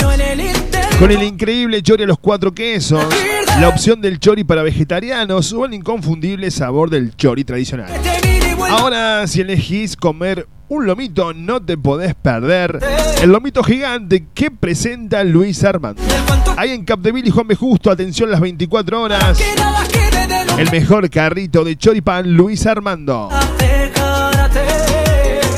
Con 0.98 1.10
el 1.10 1.22
increíble 1.22 1.82
chori 1.82 2.04
a 2.04 2.06
los 2.06 2.18
cuatro 2.18 2.54
quesos, 2.54 3.04
la 3.60 3.68
opción 3.68 4.00
del 4.00 4.20
chori 4.20 4.44
para 4.44 4.62
vegetarianos 4.62 5.52
o 5.52 5.64
el 5.64 5.74
inconfundible 5.74 6.50
sabor 6.50 6.88
del 6.88 7.16
chori 7.16 7.44
tradicional. 7.44 7.88
Ahora, 8.70 9.26
si 9.26 9.40
elegís 9.40 9.96
comer 9.96 10.46
un 10.68 10.86
lomito, 10.86 11.34
no 11.34 11.60
te 11.60 11.76
podés 11.76 12.14
perder 12.14 12.80
el 13.20 13.30
lomito 13.30 13.62
gigante 13.62 14.26
que 14.32 14.50
presenta 14.50 15.24
Luis 15.24 15.64
Armando. 15.64 16.02
Ahí 16.56 16.70
en 16.70 16.84
Capdeville 16.84 17.28
y 17.28 17.30
Juan 17.30 17.48
B. 17.48 17.56
Justo, 17.56 17.90
atención 17.90 18.30
las 18.30 18.40
24 18.40 19.02
horas. 19.02 19.40
El 20.56 20.70
mejor 20.70 21.10
carrito 21.10 21.64
de 21.64 21.76
choripan 21.76 22.32
Luis 22.32 22.66
Armando. 22.66 23.28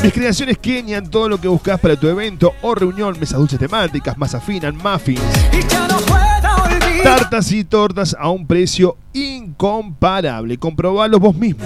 Mis 0.03 0.13
creaciones 0.13 0.57
Kenia, 0.57 1.01
todo 1.01 1.27
lo 1.27 1.39
que 1.39 1.47
buscas 1.47 1.79
para 1.79 1.95
tu 1.95 2.07
evento 2.07 2.53
o 2.61 2.75
reunión, 2.75 3.17
mesas 3.19 3.39
dulces 3.39 3.59
temáticas, 3.59 4.17
masa 4.17 4.39
fina, 4.39 4.71
muffins, 4.71 5.21
tartas 7.03 7.51
y 7.51 7.63
tortas 7.63 8.15
a 8.17 8.29
un 8.29 8.45
precio 8.45 8.97
incomparable. 9.13 10.57
Comprobalo 10.57 11.19
vos 11.19 11.35
mismo. 11.35 11.63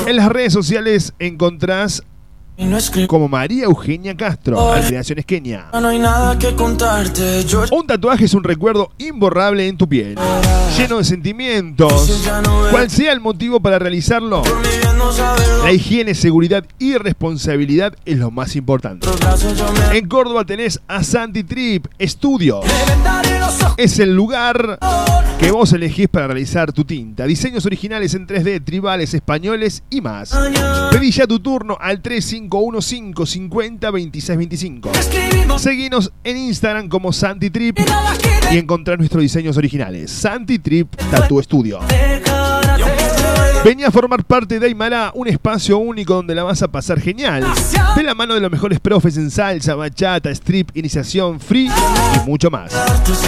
En 0.08 0.15
las 0.15 0.29
redes 0.29 0.53
sociales 0.53 1.13
encontrás 1.17 2.03
como 3.08 3.28
María 3.28 3.65
Eugenia 3.65 4.15
Castro, 4.15 4.74
Creaciones 4.88 5.26
Kenia. 5.26 5.68
No 5.74 5.88
hay 5.88 6.00
nada 6.00 6.38
que 6.38 6.56
contarte, 6.56 7.44
yo 7.46 7.63
Un 7.72 7.86
tatuaje 7.88 8.26
es 8.26 8.34
un 8.34 8.44
recuerdo 8.44 8.91
imborrable 8.98 9.68
en 9.68 9.78
tu 9.78 9.88
piel, 9.88 10.18
lleno 10.78 10.98
de 10.98 11.04
sentimientos. 11.04 12.24
Cual 12.72 12.89
sea 12.89 13.12
el 13.12 13.20
motivo 13.20 13.60
para 13.60 13.80
realizarlo, 13.80 14.44
la 15.63 15.72
higiene, 15.72 16.15
seguridad 16.15 16.65
y 16.80 16.96
responsabilidad 16.96 17.96
es 18.06 18.18
lo 18.18 18.32
más 18.32 18.56
importante. 18.56 19.08
En 19.94 20.08
Córdoba 20.08 20.46
tenés 20.46 20.80
a 20.88 21.04
Santi 21.04 21.44
Trip 21.44 21.88
Estudio. 21.98 22.62
Es 23.77 23.99
el 23.99 24.15
lugar 24.15 24.79
que 25.39 25.51
vos 25.51 25.73
elegís 25.73 26.08
para 26.08 26.27
realizar 26.27 26.71
tu 26.71 26.86
tinta. 26.86 27.25
Diseños 27.25 27.65
originales 27.65 28.13
en 28.13 28.27
3D, 28.27 28.63
tribales, 28.63 29.13
españoles 29.13 29.84
y 29.89 30.01
más. 30.01 30.31
Pedí 30.91 31.12
ya 31.12 31.27
tu 31.27 31.39
turno 31.39 31.77
al 31.79 32.01
3515 32.01 33.25
50 33.25 33.91
26 33.91 34.38
25. 34.38 34.91
Seguinos 35.58 36.12
en 36.23 36.38
Instagram 36.38 36.88
como 36.88 37.12
Santi 37.12 37.49
Trip 37.49 37.79
y 38.51 38.58
encontrar 38.58 38.97
nuestros 38.97 39.21
diseños 39.21 39.58
originales. 39.58 40.12
Santi 40.12 40.60
Trip 40.60 40.95
Tattoo 41.12 41.41
Studio. 41.41 41.79
Vení 43.65 43.84
a 43.84 43.89
formar 43.89 44.23
parte 44.23 44.60
de 44.60 44.67
Aymara, 44.67 45.12
un 45.15 45.28
espacio 45.28 45.80
único 45.80 46.13
donde 46.13 46.36
la 46.36 46.43
vas 46.43 46.62
a 46.62 46.67
pasar 46.67 47.01
genial. 47.01 47.43
De 47.95 48.04
la 48.04 48.13
mano 48.13 48.36
de 48.36 48.39
los 48.39 48.51
mejores 48.51 48.80
profes 48.80 49.17
en 49.17 49.32
salsa, 49.32 49.73
bachata, 49.73 50.30
strip, 50.30 50.69
iniciación, 50.78 51.39
free 51.39 51.65
y 51.65 52.30
mucho 52.30 52.51
más. 52.51 52.71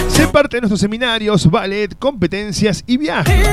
Sé 0.06 0.28
parte 0.28 0.58
de 0.58 0.60
nuestros 0.60 0.78
seminarios, 0.78 1.50
ballet, 1.50 1.92
competencias 1.98 2.84
y 2.86 2.98
viajes. 2.98 3.48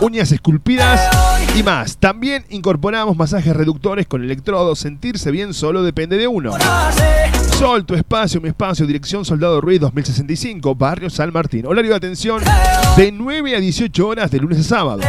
uñas 0.00 0.32
esculpidas 0.32 1.00
y 1.54 1.62
más. 1.62 1.98
También 1.98 2.44
incorporamos 2.48 3.16
masajes 3.16 3.54
reductores 3.54 4.06
con 4.06 4.24
electrodos, 4.24 4.78
sentirse 4.78 5.30
bien 5.30 5.54
solo 5.54 5.82
depende 5.82 6.16
de 6.16 6.26
uno. 6.26 6.52
Sol, 7.58 7.84
tu 7.86 7.94
espacio, 7.94 8.38
mi 8.40 8.48
espacio, 8.48 8.86
dirección 8.86 9.24
Soldado 9.24 9.60
Ruiz 9.62 9.80
2065, 9.80 10.74
Barrio 10.74 11.08
San 11.08 11.32
Martín. 11.32 11.64
Horario 11.64 11.92
de 11.92 11.96
atención 11.96 12.42
de 12.98 13.10
9 13.10 13.56
a 13.56 13.60
18 13.60 14.06
horas 14.06 14.30
de 14.30 14.38
lunes 14.38 14.60
a 14.60 14.62
sábado. 14.62 15.00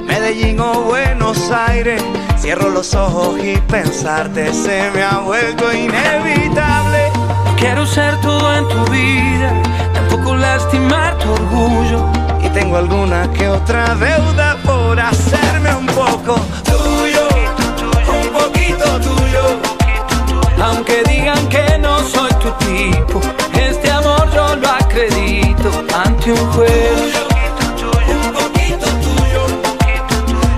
Medellín 0.05 0.59
o 0.59 0.81
Buenos 0.81 1.51
Aires. 1.51 2.03
Cierro 2.39 2.69
los 2.69 2.95
ojos 2.95 3.37
y 3.43 3.57
pensarte 3.71 4.51
se 4.53 4.89
me 4.91 5.03
ha 5.03 5.19
vuelto 5.19 5.71
inevitable. 5.71 7.11
Quiero 7.57 7.85
ser 7.85 8.19
todo 8.21 8.57
en 8.57 8.67
tu 8.67 8.83
vida, 8.91 9.53
tampoco 9.93 10.35
lastimar 10.35 11.15
tu 11.19 11.31
orgullo. 11.31 12.03
Y 12.43 12.49
tengo 12.49 12.77
alguna 12.77 13.31
que 13.31 13.47
otra 13.47 13.93
deuda 13.95 14.57
por 14.65 14.99
hacerme 14.99 15.73
un 15.75 15.85
poco 15.85 16.35
tuyo, 16.65 17.12
Aunque 20.63 21.03
digan 21.03 21.49
que 21.49 21.77
no 21.77 21.99
soy 21.99 22.31
tu 22.35 22.49
tipo, 22.65 23.19
este 23.53 23.91
amor 23.91 24.29
yo 24.33 24.55
lo 24.55 24.69
acredito 24.69 25.69
ante 25.93 26.31
un 26.31 26.51
juez. 26.53 27.13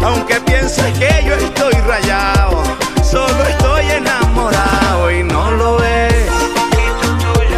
Aunque 0.03 0.35
pienses 0.41 0.93
que 0.99 1.23
yo 1.25 1.33
estoy 1.33 1.73
rayado, 1.87 2.61
solo 3.03 3.43
estoy 3.45 3.85
enamorado 3.89 5.09
y 5.11 5.23
no 5.23 5.49
lo 5.49 5.77
ves. 5.77 6.27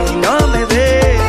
Y 0.10 0.16
no 0.16 0.48
me 0.48 0.64
ves. 0.66 1.20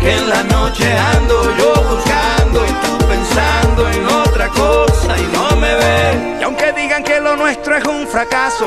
Que 0.00 0.16
en 0.16 0.28
la 0.30 0.42
noche 0.44 0.90
ando 1.14 1.54
yo 1.58 1.74
buscando 1.84 2.64
y 2.64 2.70
tú 2.82 3.06
pensando 3.06 3.88
en 3.90 4.06
otra 4.06 4.48
cosa 4.48 5.18
y 5.18 5.26
no 5.36 5.54
me 5.56 5.74
ves. 5.74 6.40
Y 6.40 6.44
aunque 6.44 6.72
digan 6.72 7.04
que 7.04 7.20
lo 7.20 7.36
nuestro 7.36 7.76
es 7.76 7.84
un 7.84 8.06
fracaso, 8.06 8.66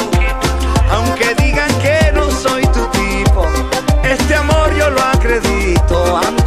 Yo 5.31 5.39
lo 5.39 6.40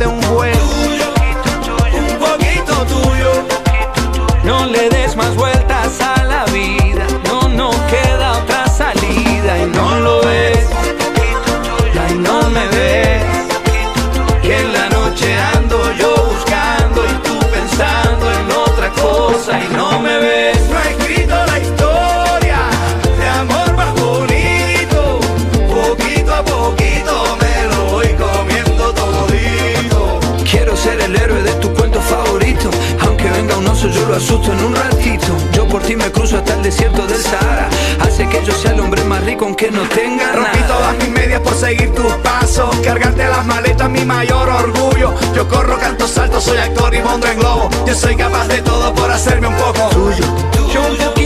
lo 34.15 34.19
asusto 34.19 34.53
en 34.53 34.65
un 34.65 34.77
ratito. 34.77 35.27
Yo 35.53 35.67
por 35.67 35.83
ti 35.83 35.97
me 35.97 36.11
cruzo 36.13 36.37
hasta 36.37 36.55
el 36.55 36.63
desierto 36.63 37.05
del 37.07 37.21
Sahara. 37.21 37.69
Hace 38.01 38.29
que 38.29 38.45
yo 38.45 38.53
sea 38.53 38.71
el 38.71 38.81
hombre 38.81 39.03
más 39.05 39.25
rico 39.25 39.45
aunque 39.45 39.71
no 39.73 39.83
tenga 39.89 40.33
Rompí 40.33 40.61
nada. 40.61 40.69
todas 40.69 40.97
mis 40.99 41.09
medias 41.09 41.41
por 41.41 41.55
seguir 41.55 41.93
tus 41.95 42.13
pasos. 42.23 42.77
Cargarte 42.85 43.27
las 43.27 43.45
maletas, 43.45 43.91
mi 43.91 44.05
mayor 44.05 44.49
orgullo. 44.49 45.15
Yo 45.35 45.49
corro, 45.49 45.79
canto, 45.79 46.07
salto, 46.07 46.41
soy 46.41 46.59
actor 46.59 46.95
y 46.95 47.03
monto 47.03 47.27
en 47.27 47.39
globo. 47.41 47.69
Yo 47.87 47.95
soy 47.95 48.15
capaz 48.15 48.47
de 48.47 48.63
todo 48.63 48.95
por 48.95 49.11
hacerme 49.11 49.49
un 49.49 49.57
poco 49.57 49.89
tuyo. 49.91 50.25
Yo 50.73 50.81
un 50.83 50.97
poquito 50.97 51.24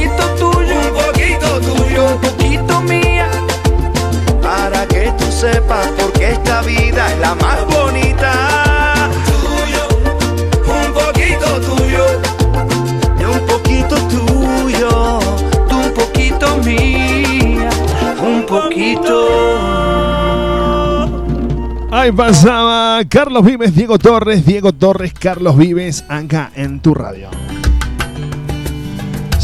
Pasaba 22.13 23.01
Carlos 23.09 23.45
Vives, 23.45 23.75
Diego 23.75 23.99
Torres, 23.99 24.47
Diego 24.47 24.73
Torres, 24.73 25.13
Carlos 25.13 25.57
Vives, 25.57 26.05
acá 26.09 26.51
en 26.55 26.81
tu 26.81 26.95
radio. 26.95 27.29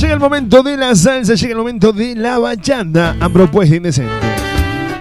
Llega 0.01 0.15
el 0.15 0.21
momento 0.21 0.63
de 0.63 0.77
la 0.77 0.95
salsa, 0.95 1.35
llega 1.35 1.53
el 1.53 1.59
momento 1.59 1.93
de 1.93 2.15
la 2.15 2.39
bachata 2.39 3.17
a 3.21 3.29
propuesta 3.29 3.77
indecente. 3.77 4.13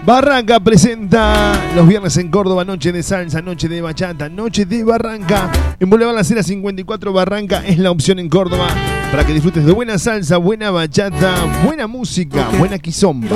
Barranca 0.06 0.60
presenta 0.60 1.54
los 1.76 1.88
viernes 1.88 2.17
en 2.17 2.30
Córdoba, 2.30 2.65
noche 2.65 2.91
de 2.91 3.02
salsa, 3.02 3.41
noche 3.41 3.69
de 3.69 3.82
bachata, 3.82 4.28
noche 4.28 4.65
de 4.65 4.84
Barranca. 4.84 5.49
En 5.80 5.89
Boulevard 5.89 6.15
La 6.15 6.23
Cera 6.26 6.43
54 6.43 7.13
Barranca 7.13 7.63
es 7.65 7.78
la 7.78 7.91
opción 7.91 8.19
en 8.19 8.28
Córdoba 8.28 8.67
para 9.12 9.26
que 9.26 9.34
disfrutes 9.34 9.65
de 9.65 9.71
buena 9.71 9.97
salsa, 9.97 10.38
buena 10.38 10.71
bachata, 10.71 11.34
buena 11.63 11.88
música, 11.88 12.49
buena 12.58 12.78
quizomba. 12.78 13.30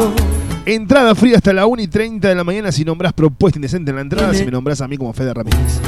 Entrada 0.68 1.16
fría 1.16 1.38
hasta 1.38 1.54
la 1.54 1.66
1 1.66 1.82
y 1.82 1.88
30 1.88 2.28
de 2.28 2.36
la 2.36 2.44
mañana 2.44 2.74
si 2.74 2.84
nombras 2.84 3.14
propuesta 3.14 3.58
indecente 3.58 3.92
en 3.92 3.96
la 3.96 4.02
entrada, 4.02 4.34
si 4.34 4.44
me 4.44 4.52
nombras 4.52 4.82
a 4.82 4.88
mí 4.90 4.98
como 4.98 5.14
Fede 5.14 5.34
Ramírez. 5.34 5.80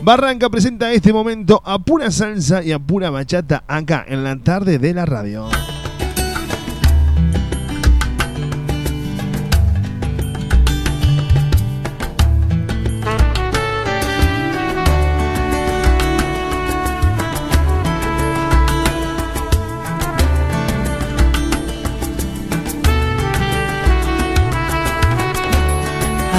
Barranca 0.00 0.48
presenta 0.48 0.92
este 0.92 1.12
momento 1.12 1.60
a 1.64 1.80
pura 1.80 2.08
salsa 2.12 2.62
y 2.62 2.70
a 2.70 2.78
pura 2.78 3.10
bachata 3.10 3.64
acá 3.66 4.04
en 4.06 4.22
la 4.22 4.36
tarde 4.36 4.78
de 4.78 4.94
la 4.94 5.06
radio. 5.06 5.48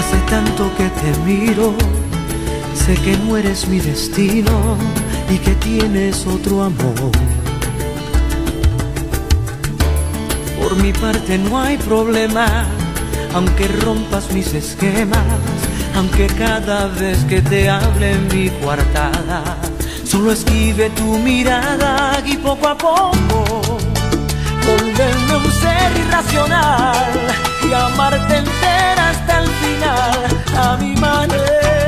Hace 0.09 0.21
tanto 0.21 0.71
que 0.75 0.89
te 0.89 1.19
miro, 1.19 1.75
sé 2.73 2.95
que 2.95 3.15
no 3.17 3.37
eres 3.37 3.67
mi 3.67 3.79
destino 3.79 4.75
y 5.29 5.37
que 5.37 5.51
tienes 5.51 6.25
otro 6.25 6.63
amor. 6.63 7.11
Por 10.59 10.75
mi 10.77 10.91
parte 10.93 11.37
no 11.37 11.59
hay 11.59 11.77
problema, 11.77 12.65
aunque 13.35 13.67
rompas 13.67 14.31
mis 14.31 14.51
esquemas, 14.55 15.27
aunque 15.95 16.25
cada 16.25 16.87
vez 16.87 17.23
que 17.25 17.43
te 17.43 17.69
hable 17.69 18.15
mi 18.33 18.49
coartada, 18.63 19.43
solo 20.05 20.31
esquive 20.31 20.89
tu 20.89 21.19
mirada 21.19 22.19
y 22.25 22.35
poco 22.37 22.67
a 22.67 22.75
poco 22.75 23.61
volverme 24.65 25.35
un 25.35 25.51
ser 25.51 25.97
irracional 25.99 27.48
y 27.69 27.73
amarte 27.73 28.37
entera 28.37 29.09
hasta 29.09 29.43
el 29.43 29.49
final 29.49 30.43
a 30.57 30.77
mi 30.77 30.95
manera. 30.95 31.78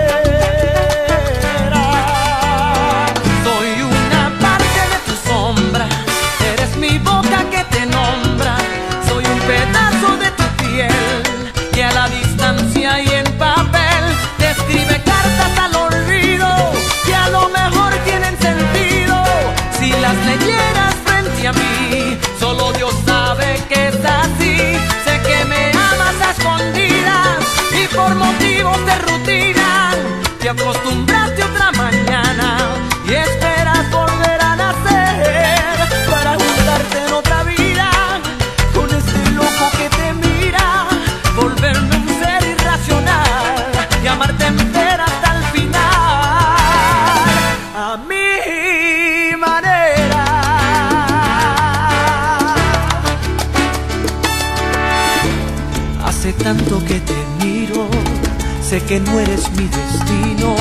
No 59.12 59.20
eres 59.20 59.52
mi 59.52 59.68
destino, 59.68 60.56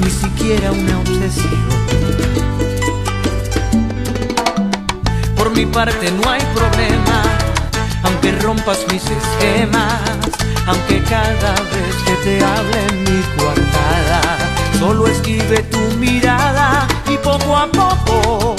ni 0.00 0.10
siquiera 0.10 0.72
una 0.72 0.98
obsesión. 1.00 1.66
Por 5.36 5.50
mi 5.50 5.66
parte 5.66 6.10
no 6.10 6.30
hay 6.30 6.42
problema, 6.54 7.22
aunque 8.04 8.32
rompas 8.32 8.78
mis 8.90 9.02
esquemas, 9.04 10.00
aunque 10.66 11.02
cada 11.02 11.52
vez 11.52 11.94
que 12.06 12.14
te 12.24 12.44
hable 12.44 12.92
mi 13.04 13.22
coartada, 13.36 14.22
solo 14.78 15.06
esquive 15.08 15.62
tu 15.64 15.78
mirada 15.98 16.88
y 17.08 17.16
poco 17.18 17.56
a 17.56 17.66
poco 17.66 18.55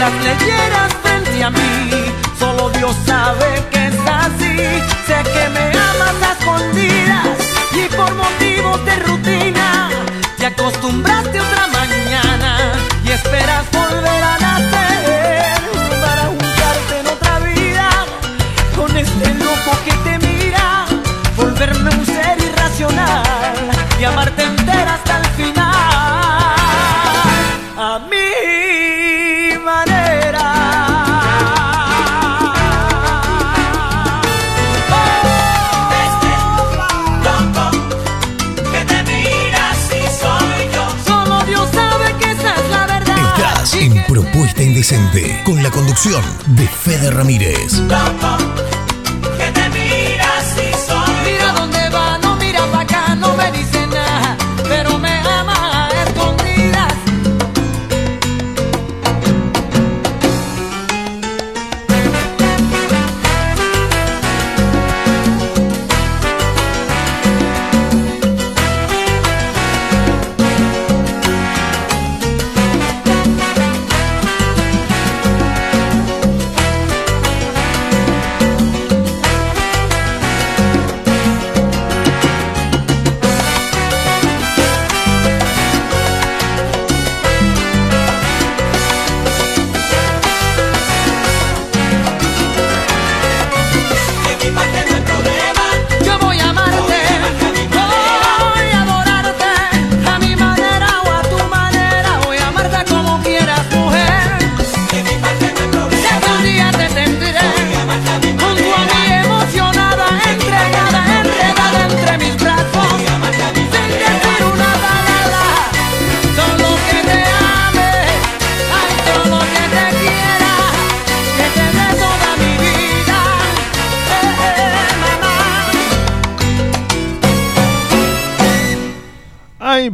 las 0.00 0.12
leyeras 0.24 0.92
frente 1.02 1.44
a 1.44 1.50
mí. 1.50 1.90
Solo 2.38 2.70
Dios 2.70 2.96
sabe 3.06 3.48
que 3.70 3.86
es 3.88 3.98
así. 4.22 4.56
Sé 5.06 5.18
que 5.34 5.44
me 5.56 5.66
amas 5.90 6.16
a 6.28 6.32
escondidas 6.38 7.36
y 7.80 7.84
por 7.94 8.12
motivos 8.14 8.84
de 8.86 8.96
rutina 9.08 9.90
te 10.38 10.46
acostumbraste 10.46 11.38
otra 11.38 11.66
mañana 11.78 12.72
y 13.04 13.10
esperas 13.10 13.64
volver 13.72 14.19
Con 45.44 45.62
la 45.62 45.70
conducción 45.70 46.20
de 46.48 46.66
Fede 46.66 47.12
Ramírez. 47.12 47.80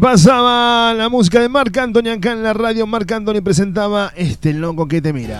Pasaba 0.00 0.92
la 0.94 1.08
música 1.08 1.40
de 1.40 1.48
Marc 1.48 1.76
Anthony 1.78 2.08
acá 2.08 2.32
en 2.32 2.42
la 2.42 2.52
radio. 2.52 2.86
Marc 2.86 3.10
Anthony 3.12 3.40
presentaba 3.42 4.12
Este 4.14 4.52
loco 4.52 4.86
que 4.86 5.00
te 5.00 5.12
mira. 5.12 5.38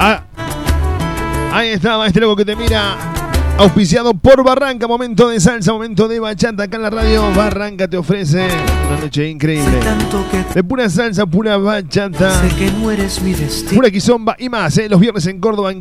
Ah, 0.00 0.22
ahí 1.52 1.68
estaba 1.68 2.06
este 2.06 2.20
loco 2.20 2.36
que 2.36 2.44
te 2.44 2.54
mira. 2.56 3.17
Auspiciado 3.58 4.14
por 4.14 4.44
Barranca, 4.44 4.86
momento 4.86 5.28
de 5.28 5.40
salsa, 5.40 5.72
momento 5.72 6.06
de 6.06 6.20
bachata 6.20 6.62
acá 6.62 6.76
en 6.76 6.82
la 6.84 6.90
radio. 6.90 7.34
Barranca 7.34 7.88
te 7.88 7.96
ofrece 7.96 8.46
una 8.86 9.00
noche 9.00 9.28
increíble. 9.28 9.80
De 10.54 10.62
pura 10.62 10.88
salsa, 10.88 11.26
pura 11.26 11.56
bachata, 11.56 12.40
pura 13.74 13.90
quizomba 13.90 14.36
y 14.38 14.48
más. 14.48 14.78
¿eh? 14.78 14.88
Los 14.88 15.00
viernes 15.00 15.26
en 15.26 15.40
Córdoba 15.40 15.72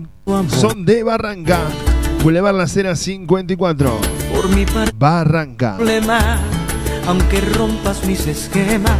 son 0.50 0.86
de 0.86 1.04
Barranca. 1.04 1.60
Boulevard 2.24 2.56
La 2.56 2.68
Cera 2.68 2.96
54. 2.96 4.00
Por 4.34 4.50
mi 4.50 4.66
Barranca. 4.96 5.78
aunque 7.06 7.42
rompas 7.42 8.04
mis 8.06 8.26
esquemas, 8.26 8.98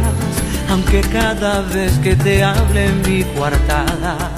aunque 0.70 1.00
cada 1.00 1.62
vez 1.62 1.98
que 1.98 2.14
te 2.14 2.44
hable 2.44 2.86
en 2.86 3.02
mi 3.02 3.24
coartada, 3.36 4.30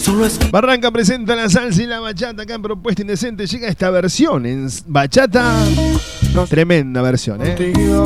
solo 0.00 0.24
es 0.24 0.38
Barranca 0.50 0.90
presenta 0.90 1.34
la 1.34 1.48
salsa 1.48 1.82
y 1.82 1.86
la 1.86 2.00
bachata 2.00 2.42
acá 2.42 2.54
en 2.54 2.62
Propuesta 2.62 3.02
Indecente. 3.02 3.46
Llega 3.46 3.68
esta 3.68 3.90
versión 3.90 4.46
en 4.46 4.68
bachata. 4.86 5.54
Tremenda 6.48 7.02
versión, 7.02 7.40
¿eh? 7.44 7.54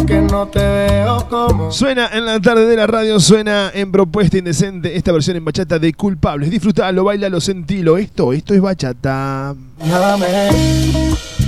Que 0.06 0.20
no 0.22 0.46
te 0.46 0.60
veo 0.60 1.28
como 1.28 1.70
Suena 1.70 2.08
en 2.12 2.24
la 2.24 2.40
tarde 2.40 2.66
de 2.66 2.76
la 2.76 2.86
radio, 2.86 3.20
suena 3.20 3.70
en 3.74 3.92
Propuesta 3.92 4.38
Indecente 4.38 4.96
esta 4.96 5.12
versión 5.12 5.36
en 5.36 5.44
bachata 5.44 5.78
de 5.78 5.92
Culpables. 5.92 6.50
Disfrutalo, 6.50 7.04
bailalo, 7.04 7.40
sentilo. 7.40 7.98
Esto, 7.98 8.32
esto 8.32 8.54
es 8.54 8.60
bachata. 8.60 9.54
Llámame, 9.84 10.26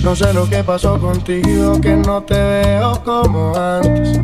no 0.02 0.14
sé 0.14 0.32
lo 0.34 0.48
que 0.48 0.62
pasó 0.64 0.98
contigo, 1.00 1.80
que 1.80 1.96
no 1.96 2.22
te 2.22 2.34
veo 2.34 3.02
como 3.04 3.54
antes. 3.56 4.20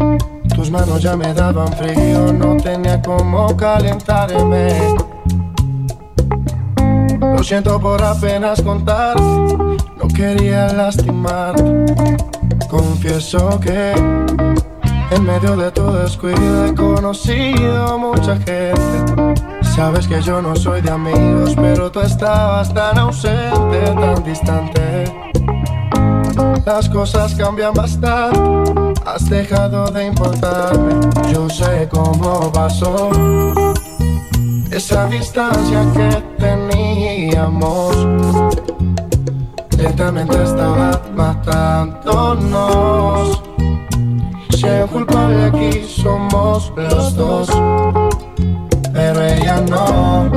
Tus 0.55 0.71
manos 0.71 1.03
ya 1.03 1.17
me 1.17 1.33
daban 1.33 1.73
frío, 1.73 2.33
no 2.33 2.57
tenía 2.57 3.01
cómo 3.01 3.57
calentarme. 3.57 4.95
Lo 7.41 7.45
siento 7.45 7.81
por 7.81 8.05
apenas 8.05 8.61
contar, 8.61 9.19
no 9.19 10.09
quería 10.15 10.71
lastimarte. 10.75 11.87
Confieso 12.69 13.59
que 13.59 13.93
en 15.11 15.25
medio 15.25 15.57
de 15.57 15.71
tu 15.71 15.91
descuido 15.91 16.67
he 16.67 16.75
conocido 16.75 17.99
mucha 17.99 18.37
gente. 18.37 18.75
Sabes 19.75 20.07
que 20.07 20.21
yo 20.21 20.43
no 20.43 20.55
soy 20.55 20.83
de 20.83 20.91
amigos, 20.91 21.55
pero 21.57 21.91
tú 21.91 22.01
estabas 22.01 22.75
tan 22.75 22.99
ausente, 22.99 23.81
tan 23.87 24.23
distante. 24.23 25.33
Las 26.67 26.91
cosas 26.91 27.35
cambian 27.35 27.73
bastante, 27.73 29.01
has 29.07 29.31
dejado 29.31 29.91
de 29.91 30.09
importarme. 30.09 30.93
Yo 31.33 31.49
sé 31.49 31.89
cómo 31.91 32.53
pasó 32.53 33.09
esa 34.81 35.05
distancia 35.09 35.87
que 35.93 36.09
teníamos. 36.39 37.95
Lentamente 39.77 40.43
estaba 40.43 41.03
matándonos. 41.15 42.63
Si 44.57 44.67
el 44.67 44.87
culpable 44.87 45.45
aquí 45.45 45.83
somos 45.87 46.73
los 46.77 47.15
dos 47.15 47.51
pero 48.95 49.23
ella 49.23 49.61
no. 49.69 50.31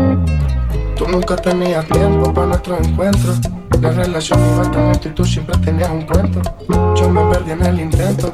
Tú 0.98 1.08
nunca 1.08 1.38
tenías 1.38 1.86
tiempo 1.86 2.34
para 2.34 2.48
nuestro 2.48 2.78
encuentro. 2.78 3.34
La 3.80 3.92
relación 3.92 4.40
iba 4.54 4.70
tan 4.72 4.92
lento 4.92 5.08
y 5.08 5.12
tú 5.12 5.24
siempre 5.24 5.58
tenías 5.60 5.90
un 5.90 6.02
cuento. 6.02 6.42
Yo 6.96 7.10
me 7.10 7.22
perdí 7.34 7.52
en 7.52 7.66
el 7.66 7.80
intento 7.80 8.34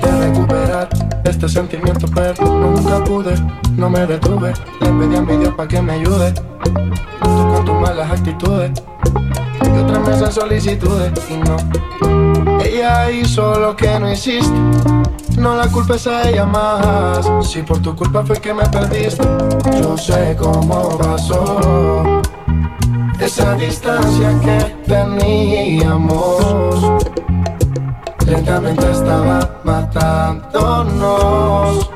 de 0.00 0.10
recuperar 0.18 0.88
este 1.28 1.48
sentimiento, 1.48 2.06
pero 2.14 2.34
nunca 2.44 3.02
pude, 3.04 3.34
no 3.76 3.90
me 3.90 4.06
detuve. 4.06 4.52
Le 4.80 4.88
pedí 4.88 5.16
a 5.16 5.22
mi 5.22 5.36
Dios 5.36 5.54
para 5.54 5.68
que 5.68 5.82
me 5.82 5.94
ayude. 5.94 6.32
Tú 6.32 7.48
con 7.52 7.64
tus 7.64 7.74
malas 7.74 8.10
actitudes 8.10 8.72
y 9.62 9.78
otras 9.78 10.08
mesas 10.08 10.34
solicitudes 10.34 11.12
y 11.30 11.36
no. 11.36 11.56
Ella 12.60 13.10
hizo 13.10 13.58
lo 13.58 13.74
que 13.76 13.98
no 13.98 14.12
hiciste. 14.12 14.54
No 15.38 15.56
la 15.56 15.68
culpes 15.68 16.06
a 16.06 16.28
ella 16.28 16.46
más. 16.46 17.28
Si 17.42 17.62
por 17.62 17.80
tu 17.80 17.94
culpa 17.94 18.24
fue 18.24 18.40
que 18.40 18.54
me 18.54 18.66
perdiste, 18.68 19.26
yo 19.80 19.96
sé 19.98 20.36
cómo 20.38 20.96
pasó. 20.98 22.22
Esa 23.20 23.54
distancia 23.54 24.38
que 24.40 24.76
teníamos 24.86 26.36
lentamente 28.26 28.90
estaba 28.90 29.38
matándonos. 29.64 31.90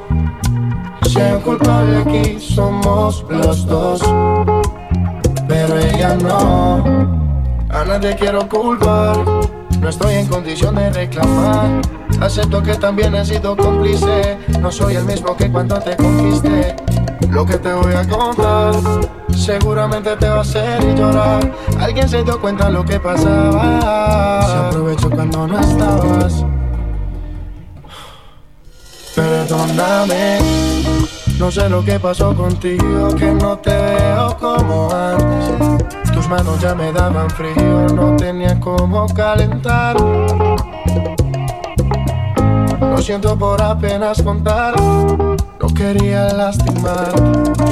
Si 1.08 1.18
el 1.18 1.40
culpable 1.40 1.98
aquí 1.98 2.38
somos 2.38 3.24
los 3.28 3.66
dos, 3.66 4.00
pero 5.48 5.78
ella 5.78 6.16
no. 6.16 6.84
A 7.70 7.84
nadie 7.84 8.14
quiero 8.16 8.48
culpar, 8.48 9.16
no 9.80 9.88
estoy 9.88 10.14
en 10.14 10.26
condición 10.26 10.76
de 10.76 10.90
reclamar. 10.90 11.80
Acepto 12.20 12.62
que 12.62 12.74
también 12.74 13.14
he 13.14 13.24
sido 13.24 13.56
cómplice, 13.56 14.36
no 14.60 14.70
soy 14.70 14.96
el 14.96 15.04
mismo 15.04 15.34
que 15.36 15.50
cuando 15.50 15.80
te 15.80 15.96
conquisté. 15.96 16.69
Lo 17.28 17.44
que 17.44 17.58
te 17.58 17.72
voy 17.72 17.94
a 17.94 18.08
contar, 18.08 18.74
seguramente 19.36 20.16
te 20.16 20.28
va 20.28 20.38
a 20.38 20.40
hacer 20.40 20.96
llorar. 20.96 21.52
Alguien 21.78 22.08
se 22.08 22.24
dio 22.24 22.40
cuenta 22.40 22.70
lo 22.70 22.84
que 22.84 22.98
pasaba. 22.98 24.42
Se 24.46 24.56
aprovechó 24.56 25.10
cuando 25.10 25.46
no 25.46 25.58
estabas. 25.60 26.44
Perdóname, 29.14 30.38
no 31.38 31.50
sé 31.50 31.68
lo 31.68 31.84
que 31.84 32.00
pasó 32.00 32.34
contigo, 32.34 33.14
que 33.16 33.32
no 33.32 33.58
te 33.58 33.74
veo 33.74 34.36
como 34.38 34.90
antes. 34.90 36.12
Tus 36.12 36.28
manos 36.28 36.60
ya 36.60 36.74
me 36.74 36.92
daban 36.92 37.28
frío, 37.30 37.86
no 37.94 38.16
tenía 38.16 38.58
cómo 38.58 39.06
calentar. 39.08 39.96
Lo 43.00 43.06
siento 43.06 43.32
por 43.34 43.62
apenas 43.62 44.20
contar, 44.22 44.78
no 44.78 45.68
quería 45.74 46.34
lastimar. 46.34 47.10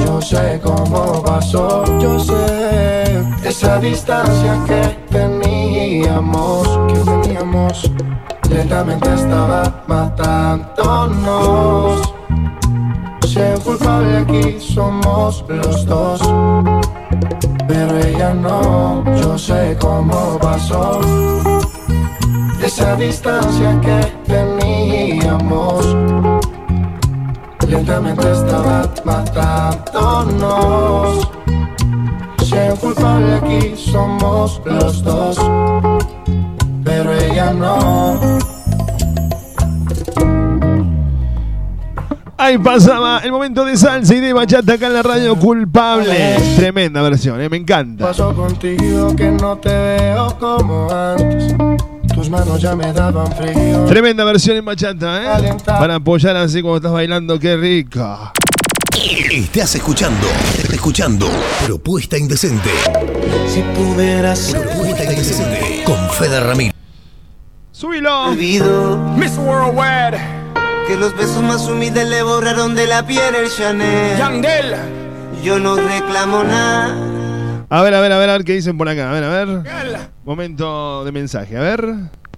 Yo 0.03 0.19
sé 0.19 0.59
cómo 0.63 1.21
pasó, 1.21 1.83
yo 1.99 2.19
sé 2.19 3.21
esa 3.43 3.77
distancia 3.77 4.57
que 4.65 4.81
teníamos, 5.11 6.67
que 6.87 6.95
teníamos. 7.01 7.91
Lentamente 8.49 9.13
estaba 9.13 9.83
matándonos. 9.85 10.81
El 13.35 13.59
culpable 13.59 14.17
aquí 14.17 14.59
somos 14.59 15.45
los 15.47 15.85
dos, 15.85 16.21
pero 17.67 17.99
ella 17.99 18.33
no. 18.33 19.03
Yo 19.21 19.37
sé 19.37 19.77
cómo 19.79 20.39
pasó 20.39 20.99
esa 22.63 22.95
distancia 22.95 23.79
que 23.81 24.18
teníamos. 25.09 25.97
Lentamente 27.67 28.31
estaba 28.31 28.89
matándonos. 29.03 30.39
Si 32.43 32.55
el 32.55 32.73
culpable 32.75 33.35
aquí 33.35 33.73
somos 33.75 34.61
los 34.65 35.03
dos, 35.03 35.37
pero 36.83 37.13
ella 37.13 37.53
no. 37.53 38.19
Ahí 42.37 42.57
pasaba 42.57 43.19
el 43.19 43.31
momento 43.31 43.65
de 43.65 43.75
salsa 43.77 44.15
y 44.15 44.21
de 44.21 44.33
bachata 44.33 44.73
acá 44.73 44.87
en 44.87 44.93
la 44.93 45.03
radio 45.03 45.35
culpable. 45.35 46.37
Tremenda 46.55 47.01
versión, 47.01 47.39
¿eh? 47.41 47.49
me 47.49 47.57
encanta. 47.57 48.07
pasó 48.07 48.33
contigo 48.33 49.13
que 49.15 49.29
no 49.29 49.57
te 49.57 49.69
veo 49.69 50.35
como 50.39 50.89
antes? 50.89 51.53
Tus 52.19 52.29
manos 52.29 52.61
ya 52.61 52.75
me 52.75 52.91
daban 52.91 53.31
frío. 53.31 53.85
Tremenda 53.85 54.25
versión 54.25 54.57
en 54.57 54.65
bachata, 54.65 55.39
¿eh? 55.39 55.55
Para 55.65 55.95
apoyar 55.95 56.35
así 56.35 56.61
como 56.61 56.75
estás 56.75 56.91
bailando, 56.91 57.39
qué 57.39 57.55
rica. 57.55 58.33
Estás 59.31 59.75
escuchando, 59.75 60.27
escuchando 60.69 61.29
Propuesta 61.65 62.17
Indecente. 62.17 62.71
Si 63.47 63.61
pudieras 63.61 64.53
Propuesta 64.53 65.05
Indecente 65.05 65.83
con 65.85 66.09
Fede 66.09 66.41
Ramírez. 66.41 66.75
Súbilo. 67.71 68.31
Olvido 68.31 68.97
Miss 69.15 69.37
Worldwide. 69.37 70.19
que 70.89 70.97
los 70.97 71.15
besos 71.15 71.41
más 71.41 71.69
humildes 71.69 72.05
le 72.05 72.21
borraron 72.21 72.75
de 72.75 72.85
la 72.85 73.07
piel 73.07 73.33
el 73.33 73.49
Chanel. 73.49 74.17
Yandel. 74.17 74.75
Yo 75.41 75.57
no 75.57 75.77
reclamo 75.77 76.43
nada. 76.43 77.18
A 77.71 77.83
ver, 77.83 77.93
a 77.93 78.01
ver, 78.01 78.11
a 78.11 78.17
ver, 78.17 78.29
a 78.29 78.33
ver 78.33 78.43
qué 78.43 78.53
dicen 78.53 78.77
por 78.77 78.89
acá. 78.89 79.11
A 79.11 79.13
ver, 79.13 79.23
a 79.23 79.45
ver. 79.45 79.63
Momento 80.25 81.05
de 81.05 81.11
mensaje, 81.11 81.55
a 81.55 81.61
ver. 81.61 81.85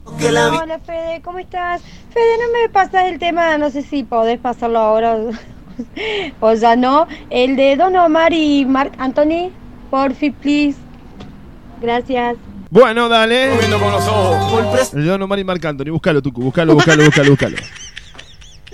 Hola 0.06 0.80
Fede, 0.86 1.22
¿cómo 1.24 1.40
estás? 1.40 1.82
Fede, 2.14 2.38
no 2.38 2.60
me 2.60 2.70
pasas 2.70 3.06
el 3.06 3.18
tema, 3.18 3.58
no 3.58 3.70
sé 3.70 3.82
si 3.82 4.04
podés 4.04 4.40
pasarlo 4.40 4.80
ahora 4.80 5.16
o 5.16 5.32
o 6.42 6.56
sea, 6.56 6.76
no. 6.76 7.08
El 7.30 7.56
de 7.56 7.78
Don 7.78 7.96
Omar 7.96 8.34
y 8.34 8.66
Marc 8.66 8.94
Anthony, 8.98 9.52
porfi, 9.90 10.32
please. 10.32 10.78
Gracias. 11.82 12.36
Bueno, 12.70 13.08
dale. 13.08 13.54
El 13.56 15.06
Don 15.06 15.22
Omar 15.22 15.40
y 15.40 15.44
Marc 15.46 15.64
Anthony. 15.64 15.92
Búscalo, 15.92 16.22
Tucu. 16.22 16.42
Búscalo, 16.42 16.74
búscalo, 16.74 17.06
búscalo, 17.06 17.30
búscalo. 17.30 17.58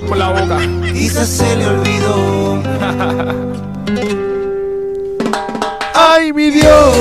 Por 0.08 0.18
la 0.18 0.30
boca. 0.30 0.60
Quizás 0.91 1.28
se 1.28 1.55
le 1.55 1.68
olvidó. 1.68 3.43
¡Ay, 6.10 6.32
mi 6.32 6.49
Dios! 6.51 6.95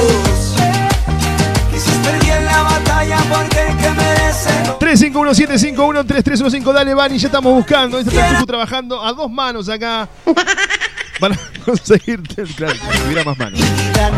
Quizás 1.70 1.96
perdí 2.04 2.30
en 2.30 2.44
la 2.44 2.62
batalla 2.62 3.18
porque 3.28 3.60
el 3.60 3.76
que 3.76 3.90
merece 3.90 4.50
no 4.66 4.78
351-751-3315. 4.80 6.72
Dale, 6.72 6.94
Vani, 6.94 7.18
ya 7.18 7.28
estamos 7.28 7.54
buscando. 7.54 7.98
Este 8.00 8.16
está 8.16 8.44
trabajando 8.44 9.02
a 9.02 9.12
dos 9.12 9.30
manos 9.30 9.68
acá. 9.68 10.08
Para 11.20 11.38
conseguirte 11.64 12.42
el 12.42 12.48
claro, 12.48 12.74
si 12.74 12.98
tuviera 12.98 13.24
más 13.24 13.38
manos. 13.38 13.60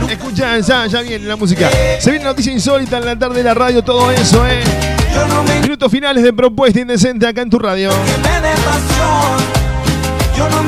Escucha, 0.09 0.59
ya, 0.59 0.87
ya 0.87 1.01
viene 1.03 1.27
la 1.27 1.37
música. 1.37 1.71
Se 2.01 2.11
viene 2.11 2.25
noticia 2.25 2.53
insólita 2.53 2.99
en 2.99 3.05
la 3.05 3.19
tarde 3.19 3.37
de 3.37 3.45
la 3.45 3.55
radio, 3.55 3.85
todo 3.85 4.11
eso, 4.11 4.45
eh. 4.49 4.65
Minutos 5.63 5.93
finales 5.93 6.25
de 6.25 6.33
propuesta 6.33 6.81
indecente 6.81 7.27
acá 7.27 7.43
en 7.43 7.51
tu 7.51 7.59
radio. 7.59 7.91
Yo 10.37 10.49
no 10.49 10.68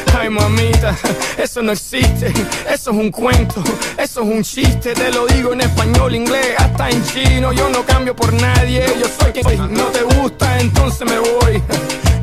Mamita, 0.31 0.95
eso 1.37 1.61
no 1.61 1.73
existe, 1.73 2.31
eso 2.71 2.91
es 2.91 2.97
un 2.97 3.11
cuento, 3.11 3.61
eso 3.97 4.21
es 4.21 4.27
un 4.27 4.41
chiste. 4.43 4.93
Te 4.93 5.11
lo 5.11 5.27
digo 5.27 5.51
en 5.51 5.61
español, 5.61 6.15
inglés, 6.15 6.55
hasta 6.57 6.89
en 6.89 7.03
chino. 7.05 7.51
Yo 7.51 7.69
no 7.69 7.83
cambio 7.85 8.15
por 8.15 8.31
nadie, 8.33 8.85
yo 8.99 9.07
soy 9.19 9.33
quien 9.33 9.43
soy. 9.43 9.57
No 9.57 9.85
te 9.87 10.03
gusta, 10.03 10.57
entonces 10.59 11.05
me 11.05 11.19
voy. 11.19 11.61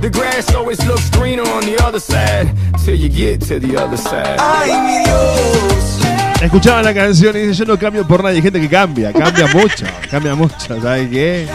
The 0.00 0.08
grass 0.08 0.48
always 0.54 0.82
looks 0.86 1.10
greener 1.10 1.46
on 1.48 1.60
the 1.66 1.76
other 1.84 2.00
side 2.00 2.50
till 2.84 2.94
you 2.96 3.08
get 3.10 3.40
to 3.48 3.60
the 3.60 3.76
other 3.76 3.98
side. 3.98 4.36
Ay, 4.38 4.72
mi 4.72 5.04
Dios. 5.04 5.98
Escuchaba 6.40 6.82
la 6.82 6.94
canción 6.94 7.36
y 7.36 7.40
dice: 7.40 7.54
Yo 7.54 7.64
no 7.66 7.78
cambio 7.78 8.06
por 8.06 8.22
nadie. 8.22 8.36
Hay 8.36 8.42
gente 8.42 8.60
que 8.60 8.68
cambia, 8.68 9.12
cambia 9.12 9.46
mucho, 9.54 9.84
cambia 10.10 10.34
mucho. 10.34 10.80
¿Sabes 10.80 11.10
qué? 11.10 11.46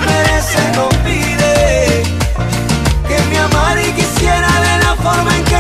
que 3.07 3.23
me 3.29 3.37
amara 3.39 3.81
y 3.81 3.91
quisiera 3.93 4.47
de 4.61 4.83
la 4.83 4.95
forma 4.95 5.35
en 5.35 5.43
que 5.45 5.52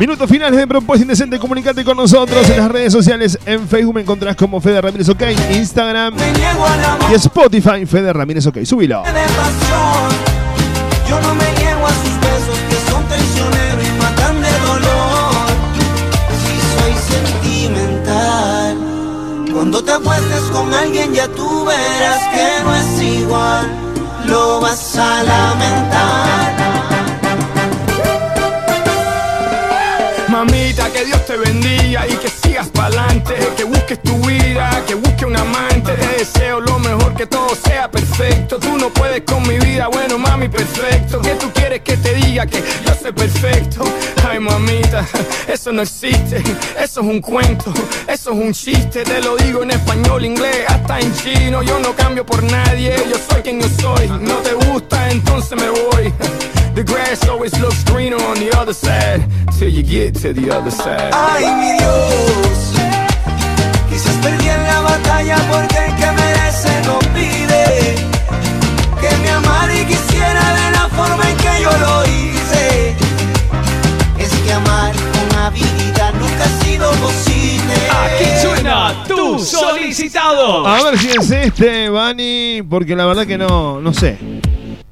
Minutos 0.00 0.30
finales 0.30 0.56
de 0.56 0.66
Propuesta 0.66 1.02
Indecente. 1.02 1.38
Comunicate 1.38 1.84
con 1.84 1.96
nosotros 1.96 2.48
en 2.50 2.58
las 2.58 2.70
redes 2.70 2.92
sociales. 2.92 3.38
En 3.44 3.66
Facebook 3.66 3.94
me 3.96 4.02
encontrás 4.02 4.36
como 4.36 4.60
Fede 4.60 4.80
Ramírez 4.80 5.08
OK, 5.08 5.22
Instagram 5.54 6.14
y 7.10 7.14
Spotify 7.14 7.84
Fede 7.84 8.12
Ramírez 8.12 8.46
OK. 8.46 8.58
Súbilo. 8.64 9.02
de 9.02 9.10
pasión. 9.12 10.08
Yo 11.08 11.20
no 11.20 11.34
me 11.34 11.50
niego 11.52 11.84
a 11.84 11.90
sus 11.90 12.20
besos 12.20 12.58
que 12.68 12.76
son 12.90 13.04
traicioneros 13.08 13.84
y 13.84 13.92
matan 13.98 14.40
de 14.40 14.52
dolor. 14.66 15.32
Si 16.42 16.54
soy 16.76 16.94
sentimental. 17.42 18.76
Cuando 19.52 19.82
te 19.82 19.92
acuestes 19.92 20.42
con 20.52 20.72
alguien 20.72 21.12
ya 21.12 21.26
tú 21.28 21.64
verás 21.64 22.20
que 22.34 22.62
no 22.64 22.74
es 22.76 23.02
igual. 23.02 23.66
Lo 24.26 24.60
vas 24.60 24.96
a 24.96 25.22
lamentar. 25.24 25.37
Te 31.28 31.36
bendiga 31.36 32.06
y 32.06 32.14
que 32.14 32.28
sigas 32.30 32.68
pa'lante, 32.68 33.34
que 33.54 33.64
busques 33.64 34.02
tu 34.02 34.16
vida, 34.26 34.82
que 34.86 34.94
busques 34.94 35.24
un 35.24 35.36
amante. 35.36 35.92
Te 35.92 36.06
deseo 36.16 36.58
lo 36.58 36.78
mejor, 36.78 37.14
que 37.14 37.26
todo 37.26 37.50
sea 37.54 37.90
perfecto. 37.90 38.58
Tú 38.58 38.78
no 38.78 38.88
puedes 38.88 39.24
con 39.24 39.46
mi 39.46 39.58
vida, 39.58 39.88
bueno, 39.88 40.18
mami, 40.18 40.48
perfecto. 40.48 41.20
Que 41.20 41.34
tú 41.34 41.50
quieres 41.52 41.82
que 41.82 41.98
te 41.98 42.14
diga 42.14 42.46
que 42.46 42.64
yo 42.86 42.94
soy 42.94 43.12
perfecto. 43.12 43.84
Ay, 44.26 44.38
mamita, 44.38 45.06
eso 45.52 45.70
no 45.70 45.82
existe, 45.82 46.42
eso 46.82 47.00
es 47.02 47.06
un 47.06 47.20
cuento, 47.20 47.74
eso 48.08 48.32
es 48.32 48.36
un 48.46 48.54
chiste. 48.54 49.04
Te 49.04 49.20
lo 49.20 49.36
digo 49.36 49.62
en 49.62 49.72
español, 49.72 50.24
inglés, 50.24 50.64
hasta 50.66 50.98
en 50.98 51.14
chino. 51.14 51.62
Yo 51.62 51.78
no 51.78 51.94
cambio 51.94 52.24
por 52.24 52.42
nadie, 52.42 52.94
yo 53.06 53.16
soy 53.28 53.42
quien 53.42 53.60
yo 53.60 53.68
soy. 53.68 54.08
No 54.08 54.36
te 54.36 54.54
gusta, 54.54 55.10
entonces 55.10 55.60
me 55.60 55.68
voy. 55.68 56.57
The 56.78 56.84
grass 56.84 57.26
always 57.26 57.58
looks 57.58 57.82
greener 57.82 58.22
on 58.30 58.36
the 58.38 58.56
other 58.56 58.72
side 58.72 59.26
till 59.58 59.68
you 59.68 59.82
get 59.82 60.14
to 60.22 60.32
the 60.32 60.48
other 60.54 60.70
side. 60.70 61.10
Ay, 61.12 61.42
mi 61.58 61.76
Dios. 61.76 62.72
Quizás 63.90 64.14
perdí 64.22 64.48
en 64.48 64.62
la 64.62 64.80
batalla 64.82 65.38
porque 65.50 65.76
el 65.76 65.96
que 65.96 66.06
merece 66.12 66.70
no 66.86 67.00
pide 67.16 67.96
que 69.00 69.10
me 69.22 69.28
amara 69.28 69.74
y 69.74 69.86
quisiera 69.86 70.44
de 70.54 70.70
la 70.70 70.88
forma 70.94 71.28
en 71.28 71.36
que 71.38 71.62
yo 71.64 71.72
lo 71.82 72.04
hice. 72.06 72.94
Es 74.16 74.30
que 74.30 74.52
amar 74.52 74.94
con 74.94 75.36
habilidad 75.36 76.14
nunca 76.14 76.44
ha 76.44 76.64
sido 76.64 76.92
posible. 76.92 77.74
Aquí 77.90 78.24
suena 78.40 79.02
tu 79.08 79.40
solicitado. 79.40 80.64
A 80.64 80.84
ver 80.84 80.96
si 80.96 81.08
es 81.08 81.28
este, 81.28 81.88
Vani, 81.88 82.62
porque 82.70 82.94
la 82.94 83.04
verdad 83.04 83.26
que 83.26 83.36
no, 83.36 83.80
no 83.80 83.92
sé. 83.92 84.16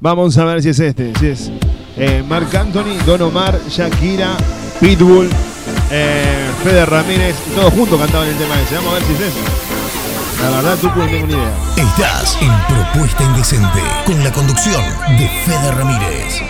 Vamos 0.01 0.37
a 0.37 0.45
ver 0.45 0.62
si 0.62 0.70
es 0.70 0.80
este, 0.80 1.12
si 1.18 1.26
es 1.28 1.51
eh, 1.97 2.22
Marc 2.26 2.55
Anthony, 2.55 2.97
Don 3.05 3.22
Omar, 3.22 3.59
Shakira, 3.68 4.36
Pitbull, 4.80 5.28
eh, 5.90 6.51
Fede 6.62 6.84
Ramírez, 6.86 7.36
todos 7.55 7.72
juntos 7.72 7.99
cantaban 7.99 8.28
el 8.28 8.36
tema 8.36 8.61
ese. 8.61 8.76
Vamos 8.76 8.92
a 8.92 8.94
ver 8.94 9.05
si 9.05 9.12
es 9.14 9.20
eso. 9.20 9.38
La 10.42 10.51
verdad, 10.51 10.76
tú 10.78 10.88
no 10.88 11.07
tengo 11.07 11.26
ni 11.26 11.32
idea. 11.32 11.53
Estás 11.76 12.36
en 12.40 12.53
Propuesta 12.68 13.22
Indecente 13.24 13.80
con 14.05 14.22
la 14.22 14.32
conducción 14.32 14.82
de 15.18 15.28
Fede 15.44 15.72
Ramírez. 15.72 16.42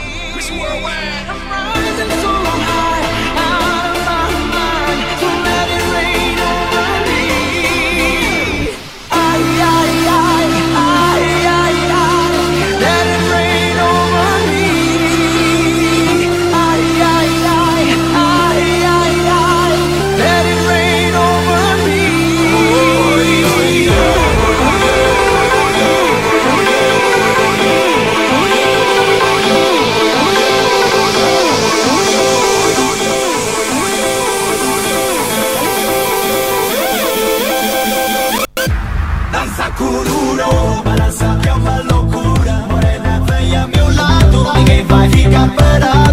Cururo, 39.77 40.83
balança 40.83 41.39
que 41.43 41.49
é 41.51 41.53
uma 41.53 41.77
loucura. 41.83 42.65
Morena, 42.71 43.23
vem 43.29 43.57
a 43.57 43.67
meu 43.67 43.95
lado, 43.95 44.53
ninguém 44.55 44.85
vai 44.87 45.11
ficar 45.11 45.55
parado. 45.55 46.06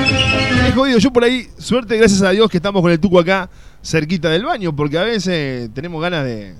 es 0.68 0.74
jodido. 0.74 1.00
Yo 1.00 1.12
por 1.12 1.26
ahí, 1.26 1.48
suerte, 1.58 1.98
gracias 1.98 2.22
a 2.22 2.30
Dios 2.30 2.50
que 2.50 2.58
estamos 2.58 2.82
con 2.82 2.92
el 2.92 3.00
tuco 3.00 3.20
acá, 3.20 3.50
cerquita 3.84 4.30
del 4.30 4.46
baño, 4.46 4.74
porque 4.74 4.98
a 4.98 5.04
veces 5.04 5.70
tenemos 5.74 6.02
ganas 6.02 6.24
de 6.24 6.54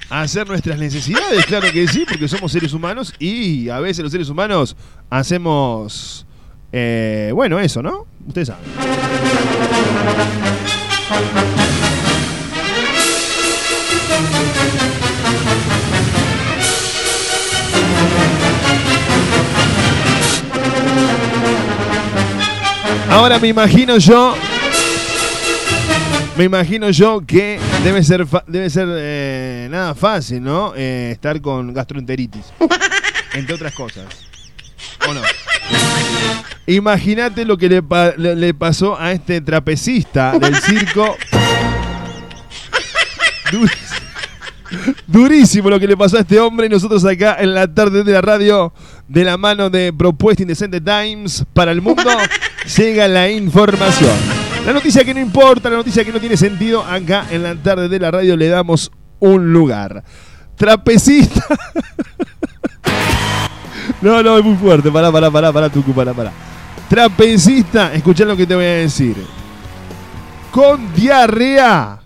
hacer 0.09 0.47
nuestras 0.47 0.77
necesidades, 0.79 1.45
claro 1.45 1.71
que 1.71 1.87
sí, 1.87 2.05
porque 2.07 2.27
somos 2.27 2.51
seres 2.51 2.73
humanos 2.73 3.13
y 3.19 3.69
a 3.69 3.79
veces 3.79 4.03
los 4.03 4.11
seres 4.11 4.29
humanos 4.29 4.75
hacemos, 5.09 6.25
eh, 6.71 7.31
bueno, 7.33 7.59
eso, 7.59 7.81
¿no? 7.81 8.05
Ustedes 8.27 8.49
saben. 8.49 8.65
Ahora 23.09 23.39
me 23.39 23.47
imagino 23.47 23.97
yo. 23.97 24.35
Me 26.38 26.43
imagino 26.43 26.89
yo 26.89 27.21
que 27.25 27.59
debe 27.83 28.03
ser 28.03 28.25
debe 28.47 28.69
ser 28.69 28.88
eh, 28.91 29.67
nada 29.71 29.95
fácil, 29.95 30.43
¿no? 30.43 30.73
Eh, 30.75 31.11
estar 31.13 31.39
con 31.41 31.73
gastroenteritis. 31.73 32.45
Entre 33.33 33.55
otras 33.55 33.73
cosas. 33.73 34.03
¿O 35.07 35.13
no? 35.13 35.21
Imagínate 36.67 37.45
lo 37.45 37.57
que 37.57 37.69
le, 37.69 37.81
pa- 37.83 38.13
le 38.17 38.53
pasó 38.53 38.99
a 38.99 39.11
este 39.13 39.39
trapecista 39.41 40.38
del 40.38 40.55
circo. 40.57 41.15
Durísimo. 43.51 43.95
Durísimo 45.07 45.69
lo 45.69 45.79
que 45.79 45.88
le 45.88 45.95
pasó 45.95 46.17
a 46.17 46.21
este 46.21 46.39
hombre 46.39 46.65
y 46.65 46.69
nosotros 46.69 47.05
acá 47.05 47.38
en 47.39 47.53
la 47.53 47.73
tarde 47.73 48.03
de 48.03 48.11
la 48.11 48.21
radio 48.21 48.73
de 49.07 49.23
la 49.23 49.38
mano 49.38 49.69
de 49.69 49.93
Propuesta 49.93 50.41
Indecente 50.41 50.81
Times 50.81 51.45
para 51.53 51.71
el 51.71 51.81
mundo 51.81 52.09
llega 52.77 53.07
la 53.07 53.29
información. 53.29 54.44
La 54.66 54.74
noticia 54.74 55.05
que 55.05 55.13
no 55.13 55.20
importa, 55.20 55.70
la 55.70 55.78
noticia 55.78 56.03
que 56.03 56.11
no 56.11 56.20
tiene 56.20 56.36
sentido, 56.36 56.84
acá 56.84 57.28
en 57.30 57.43
la 57.43 57.55
tarde 57.55 57.88
de 57.88 57.99
la 57.99 58.09
radio 58.09 58.36
le 58.36 58.47
damos 58.47 58.91
un 59.20 59.53
lugar. 59.53 60.03
Trapecista. 60.55 61.45
No, 64.01 64.22
no, 64.22 64.38
es 64.38 64.43
muy 64.43 64.55
fuerte. 64.55 64.91
Pará, 64.91 65.11
pará, 65.11 65.32
pará, 65.32 65.51
pará, 65.51 65.70
Tucu, 65.70 65.91
pará, 65.91 66.13
pará. 66.13 66.32
Trapecista, 66.89 67.91
escuchá 67.93 68.24
lo 68.24 68.38
que 68.38 68.45
te 68.45 68.53
voy 68.53 68.66
a 68.66 68.76
decir. 68.76 69.16
Con 70.51 70.93
diarrea 70.93 71.99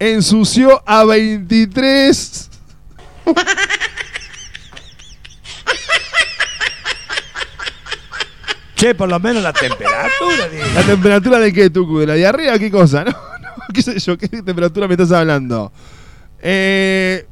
ensució 0.00 0.82
a 0.84 1.04
23. 1.04 2.50
Che, 8.78 8.94
por 8.94 9.08
lo 9.08 9.18
menos 9.18 9.42
la 9.42 9.52
temperatura. 9.52 10.48
¿La 10.74 10.82
temperatura 10.82 11.38
de 11.40 11.52
qué, 11.52 11.68
Tucu? 11.68 11.98
¿De 11.98 12.06
la 12.06 12.14
diarrea? 12.14 12.58
¿Qué 12.58 12.70
cosa? 12.70 13.04
No, 13.38 13.66
no, 13.66 13.74
qué 13.74 13.82
sé 13.82 13.98
yo, 13.98 14.16
¿qué 14.16 14.28
temperatura 14.28 14.86
me 14.88 14.94
estás 14.94 15.12
hablando? 15.12 15.70
Eh. 16.40 17.26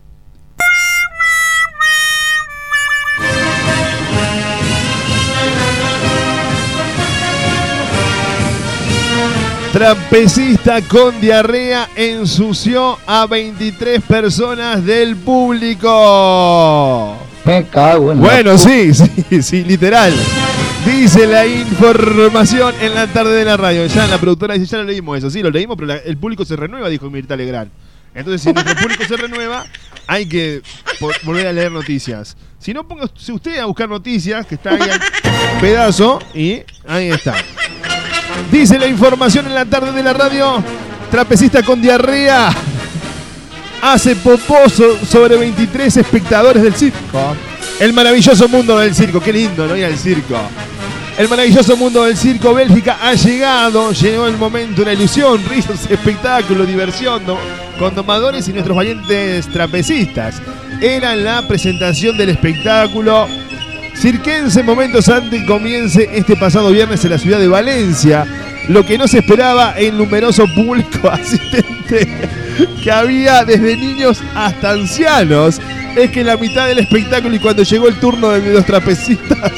Trapecista 9.72 10.80
con 10.82 11.20
diarrea 11.20 11.88
ensució 11.96 12.98
a 13.06 13.26
23 13.26 14.00
personas 14.02 14.82
del 14.86 15.16
público. 15.16 15.88
Me 17.44 17.64
cago 17.66 18.12
en 18.12 18.22
la 18.22 18.26
Bueno, 18.26 18.52
pu- 18.54 18.58
sí, 18.58 18.94
sí, 19.30 19.42
sí, 19.42 19.64
literal. 19.64 20.14
Dice 20.86 21.26
la 21.26 21.44
información 21.46 22.74
en 22.80 22.94
la 22.94 23.08
tarde 23.08 23.34
de 23.34 23.44
la 23.44 23.56
radio. 23.56 23.86
Ya 23.86 24.06
la 24.06 24.18
productora 24.18 24.54
dice, 24.54 24.66
ya 24.66 24.78
lo 24.78 24.84
leímos 24.84 25.18
eso. 25.18 25.30
Sí, 25.30 25.42
lo 25.42 25.50
leímos, 25.50 25.76
pero 25.76 25.92
el 25.92 26.16
público 26.16 26.44
se 26.44 26.54
renueva, 26.54 26.88
dijo 26.88 27.10
Mirta 27.10 27.36
Legrand. 27.36 27.70
Entonces, 28.14 28.40
si 28.40 28.52
nuestro 28.52 28.74
público 28.76 29.04
se 29.04 29.16
renueva, 29.16 29.66
hay 30.06 30.26
que 30.26 30.62
volver 31.24 31.48
a 31.48 31.52
leer 31.52 31.72
noticias. 31.72 32.36
Si 32.58 32.72
no, 32.72 32.86
póngase 32.86 33.32
usted 33.32 33.58
a 33.58 33.66
buscar 33.66 33.88
noticias, 33.88 34.46
que 34.46 34.54
está 34.54 34.70
ahí 34.70 34.80
al 34.80 35.00
pedazo, 35.60 36.20
y 36.34 36.62
ahí 36.86 37.08
está. 37.08 37.34
Dice 38.50 38.78
la 38.78 38.86
información 38.86 39.46
en 39.46 39.54
la 39.54 39.64
tarde 39.64 39.92
de 39.92 40.02
la 40.02 40.12
radio. 40.12 40.62
Trapecista 41.10 41.62
con 41.62 41.82
diarrea 41.82 42.50
hace 43.82 44.16
poposo 44.16 44.98
sobre 45.04 45.36
23 45.36 45.96
espectadores 45.96 46.62
del 46.62 46.74
circo. 46.74 47.36
El 47.78 47.92
maravilloso 47.92 48.48
mundo 48.48 48.78
del 48.78 48.94
circo. 48.94 49.20
Qué 49.20 49.32
lindo, 49.32 49.66
¿no? 49.66 49.76
Ir 49.76 49.84
al 49.84 49.98
circo. 49.98 50.40
El 51.18 51.28
maravilloso 51.28 51.78
mundo 51.78 52.04
del 52.04 52.16
circo 52.16 52.52
Bélgica 52.52 52.98
ha 53.00 53.14
llegado. 53.14 53.92
Llegó 53.92 54.26
el 54.26 54.36
momento, 54.36 54.82
una 54.82 54.92
ilusión, 54.92 55.42
risas, 55.48 55.90
espectáculo, 55.90 56.66
diversión, 56.66 57.22
con 57.78 57.94
domadores 57.94 58.46
y 58.48 58.52
nuestros 58.52 58.76
valientes 58.76 59.48
trapecistas. 59.48 60.42
Era 60.80 61.16
la 61.16 61.48
presentación 61.48 62.18
del 62.18 62.30
espectáculo 62.30 63.26
cirquense 63.96 64.62
momentos 64.62 65.08
antes 65.08 65.40
que 65.40 65.46
comience 65.46 66.08
este 66.12 66.36
pasado 66.36 66.70
viernes 66.70 67.02
en 67.04 67.12
la 67.12 67.18
ciudad 67.18 67.38
de 67.38 67.48
Valencia. 67.48 68.26
Lo 68.68 68.84
que 68.84 68.98
no 68.98 69.08
se 69.08 69.18
esperaba 69.20 69.74
en 69.78 69.96
numeroso 69.96 70.46
público 70.54 71.08
asistente 71.10 72.06
que 72.82 72.92
había 72.92 73.44
desde 73.44 73.76
niños 73.76 74.20
hasta 74.34 74.72
ancianos 74.72 75.60
es 75.96 76.10
que 76.10 76.20
en 76.20 76.26
la 76.26 76.36
mitad 76.36 76.66
del 76.68 76.80
espectáculo 76.80 77.34
y 77.34 77.38
cuando 77.38 77.62
llegó 77.62 77.88
el 77.88 77.98
turno 77.98 78.30
de 78.30 78.52
los 78.52 78.66
trapecistas 78.66 79.52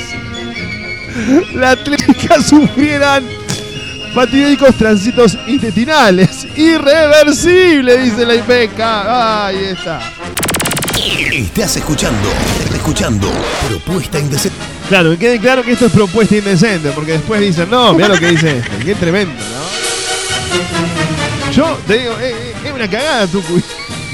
la 1.55 1.73
atlética 1.73 2.43
sufrieran 2.49 3.25
fatídicos 4.15 4.75
tránsitos 4.77 5.39
intestinales. 5.47 6.47
Irreversible, 6.57 7.99
dice 7.99 8.27
la 8.27 8.35
IPECA. 8.35 9.47
Ahí 9.47 9.65
está. 9.65 10.01
Estás 11.33 11.77
escuchando, 11.77 12.29
escuchando 12.75 13.31
Propuesta 13.69 14.19
Indecente. 14.19 14.59
Claro, 14.89 15.11
que 15.11 15.19
quede 15.19 15.39
claro 15.39 15.63
que 15.63 15.73
esto 15.73 15.87
es 15.87 15.93
propuesta 15.93 16.35
indecente, 16.37 16.91
porque 16.93 17.13
después 17.13 17.43
dicen, 17.43 17.69
no, 17.69 17.93
mira 17.93 18.09
lo 18.09 18.19
que 18.19 18.29
dice 18.29 18.57
este, 18.59 18.85
qué 18.85 18.95
tremendo, 18.95 19.35
¿no? 19.35 19.69
Yo 21.53 21.79
te 21.87 21.99
digo, 21.99 22.15
eh, 22.21 22.33
eh, 22.33 22.55
es 22.65 22.73
una 22.73 22.89
cagada, 22.89 23.27
Tucu. 23.27 23.61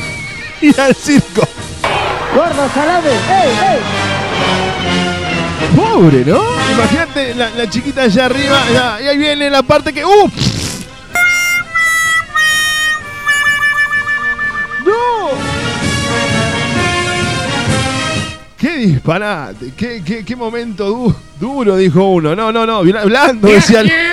Ir 0.60 0.80
al 0.80 0.94
circo. 0.96 1.46
Gordo, 2.34 2.68
salame. 2.74 3.10
¡Ey, 3.10 3.50
ey! 3.50 4.03
Pobre, 5.74 6.24
¿no? 6.24 6.40
Imagínate 6.72 7.34
la, 7.34 7.50
la 7.50 7.68
chiquita 7.70 8.02
allá 8.02 8.26
arriba, 8.26 8.60
ya, 8.72 8.98
y 9.02 9.06
ahí 9.08 9.16
viene 9.18 9.50
la 9.50 9.62
parte 9.62 9.92
que. 9.92 10.04
¡Uh! 10.04 10.30
¡No! 14.84 15.30
¡Qué 18.58 18.76
disparate! 18.78 19.72
¡Qué, 19.76 20.02
qué, 20.04 20.24
qué 20.24 20.36
momento 20.36 20.86
du- 20.88 21.14
duro! 21.40 21.76
Dijo 21.76 22.02
uno. 22.04 22.34
No, 22.36 22.52
no, 22.52 22.66
no. 22.66 22.82
bla- 22.82 23.04
Blando, 23.04 23.48
decía. 23.48 23.80
el- 23.80 23.90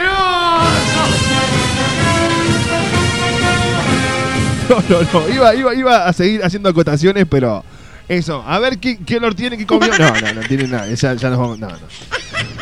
No, 4.70 4.78
no, 4.90 5.02
no. 5.14 5.30
Iba, 5.30 5.54
iba, 5.56 5.76
iba 5.76 6.06
a 6.08 6.14
seguir 6.14 6.44
haciendo 6.44 6.70
acotaciones, 6.70 7.26
pero. 7.30 7.64
Eso, 8.12 8.44
a 8.46 8.60
ver 8.60 8.78
qué, 8.78 8.98
qué 8.98 9.16
olor 9.16 9.34
tiene, 9.36 9.58
qué 9.58 9.66
comió. 9.66 9.90
No, 9.98 10.12
no, 10.12 10.34
no 10.34 10.42
tiene 10.42 10.68
nada. 10.68 10.86
Ya, 10.94 11.14
ya 11.14 11.30
nos 11.30 11.40
vamos. 11.40 11.60
No, 11.60 11.70
no. 11.70 11.78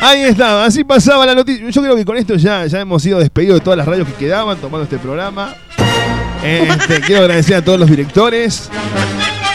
Ahí 0.00 0.20
estaba, 0.20 0.64
así 0.64 0.84
pasaba 0.84 1.26
la 1.26 1.34
noticia. 1.34 1.68
Yo 1.68 1.82
creo 1.82 1.96
que 1.96 2.04
con 2.04 2.16
esto 2.16 2.36
ya, 2.36 2.66
ya 2.66 2.78
hemos 2.78 3.02
sido 3.02 3.18
despedidos 3.18 3.58
de 3.58 3.64
todas 3.64 3.76
las 3.76 3.88
radios 3.88 4.06
que 4.06 4.14
quedaban 4.14 4.58
tomando 4.58 4.84
este 4.84 4.98
programa. 4.98 5.56
Este, 6.44 7.00
quiero 7.00 7.22
agradecer 7.22 7.56
a 7.56 7.64
todos 7.64 7.80
los 7.80 7.90
directores. 7.90 8.70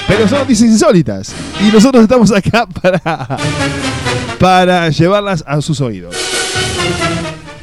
Pero 0.06 0.28
son 0.28 0.40
noticias 0.40 0.70
insólitas. 0.70 1.34
Y 1.62 1.72
nosotros 1.72 2.04
estamos 2.04 2.30
acá 2.34 2.68
para, 2.68 3.38
para 4.38 4.90
llevarlas 4.90 5.46
a 5.48 5.62
sus 5.62 5.80
oídos. 5.80 6.14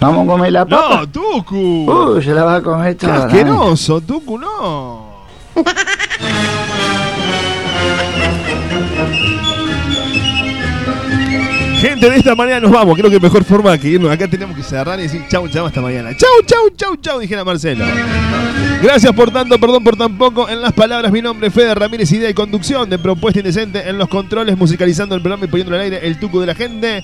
Vamos 0.00 0.26
a 0.26 0.32
comer 0.32 0.52
la 0.52 0.64
papa. 0.64 1.00
No, 1.00 1.08
Tucu. 1.10 1.92
Uh, 1.92 2.22
se 2.22 2.30
la 2.30 2.44
va 2.44 2.56
a 2.56 2.62
comer 2.62 2.94
toda. 2.94 3.26
asqueroso, 3.26 4.00
Tucu, 4.00 4.38
no. 4.38 5.26
Gente, 11.82 12.08
de 12.08 12.16
esta 12.16 12.36
manera 12.36 12.60
nos 12.60 12.70
vamos. 12.70 12.96
Creo 12.96 13.10
que 13.10 13.18
mejor 13.18 13.42
forma 13.42 13.76
que 13.76 13.88
irnos. 13.88 14.08
Acá 14.08 14.28
tenemos 14.28 14.56
que 14.56 14.62
cerrar 14.62 15.00
y 15.00 15.02
decir 15.02 15.24
chau, 15.28 15.48
chau, 15.48 15.66
hasta 15.66 15.80
mañana. 15.80 16.16
Chau, 16.16 16.30
chau, 16.46 16.70
chau, 16.76 16.96
chau, 16.96 17.18
dijera 17.18 17.44
Marcelo. 17.44 17.84
Gracias 18.80 19.12
por 19.12 19.32
tanto, 19.32 19.58
perdón 19.58 19.82
por 19.82 19.96
tan 19.96 20.16
poco. 20.16 20.48
En 20.48 20.62
las 20.62 20.72
palabras, 20.74 21.10
mi 21.10 21.20
nombre 21.20 21.48
es 21.48 21.52
Fede 21.52 21.74
Ramírez, 21.74 22.12
idea 22.12 22.30
y 22.30 22.34
conducción 22.34 22.88
de 22.88 23.00
Propuesta 23.00 23.40
Indecente. 23.40 23.88
En 23.88 23.98
los 23.98 24.08
controles, 24.08 24.56
musicalizando 24.56 25.16
el 25.16 25.22
programa 25.22 25.46
y 25.46 25.48
poniéndolo 25.48 25.76
al 25.76 25.82
aire, 25.82 26.06
el 26.06 26.20
tuco 26.20 26.40
de 26.40 26.46
la 26.46 26.54
gente. 26.54 27.02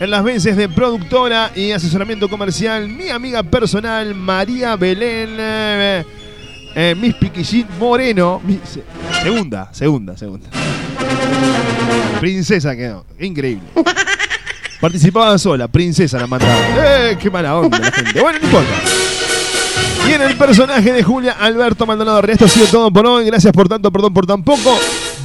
En 0.00 0.10
las 0.10 0.24
veces 0.24 0.56
de 0.56 0.68
productora 0.68 1.52
y 1.54 1.70
asesoramiento 1.70 2.28
comercial, 2.28 2.88
mi 2.88 3.08
amiga 3.08 3.44
personal, 3.44 4.16
María 4.16 4.74
Belén. 4.74 5.36
eh, 5.38 6.04
eh, 6.74 6.96
Miss 7.00 7.14
Piquillín 7.14 7.66
Moreno. 7.78 8.42
Segunda, 9.22 9.72
segunda, 9.72 10.16
segunda. 10.16 10.48
Princesa 12.20 12.76
quedó. 12.76 13.04
Increíble. 13.18 13.64
Participaba 14.80 15.38
sola, 15.38 15.68
princesa 15.68 16.18
la 16.18 16.26
mandaba. 16.26 16.54
¡Eh! 16.76 17.16
¡Qué 17.20 17.30
mala 17.30 17.56
onda 17.56 17.78
la 17.78 17.90
gente! 17.90 18.20
Bueno, 18.20 18.38
no 18.40 18.44
importa. 18.44 18.70
Y 20.08 20.12
en 20.12 20.22
el 20.22 20.36
personaje 20.36 20.92
de 20.92 21.02
Julia 21.02 21.36
Alberto 21.38 21.86
Maldonado 21.86 22.20
Rey. 22.20 22.32
Esto 22.32 22.46
ha 22.46 22.48
sido 22.48 22.66
todo 22.66 22.90
por 22.90 23.06
hoy. 23.06 23.24
Gracias 23.26 23.52
por 23.52 23.68
tanto, 23.68 23.92
perdón 23.92 24.12
por 24.12 24.26
tan 24.26 24.42
poco. 24.42 24.76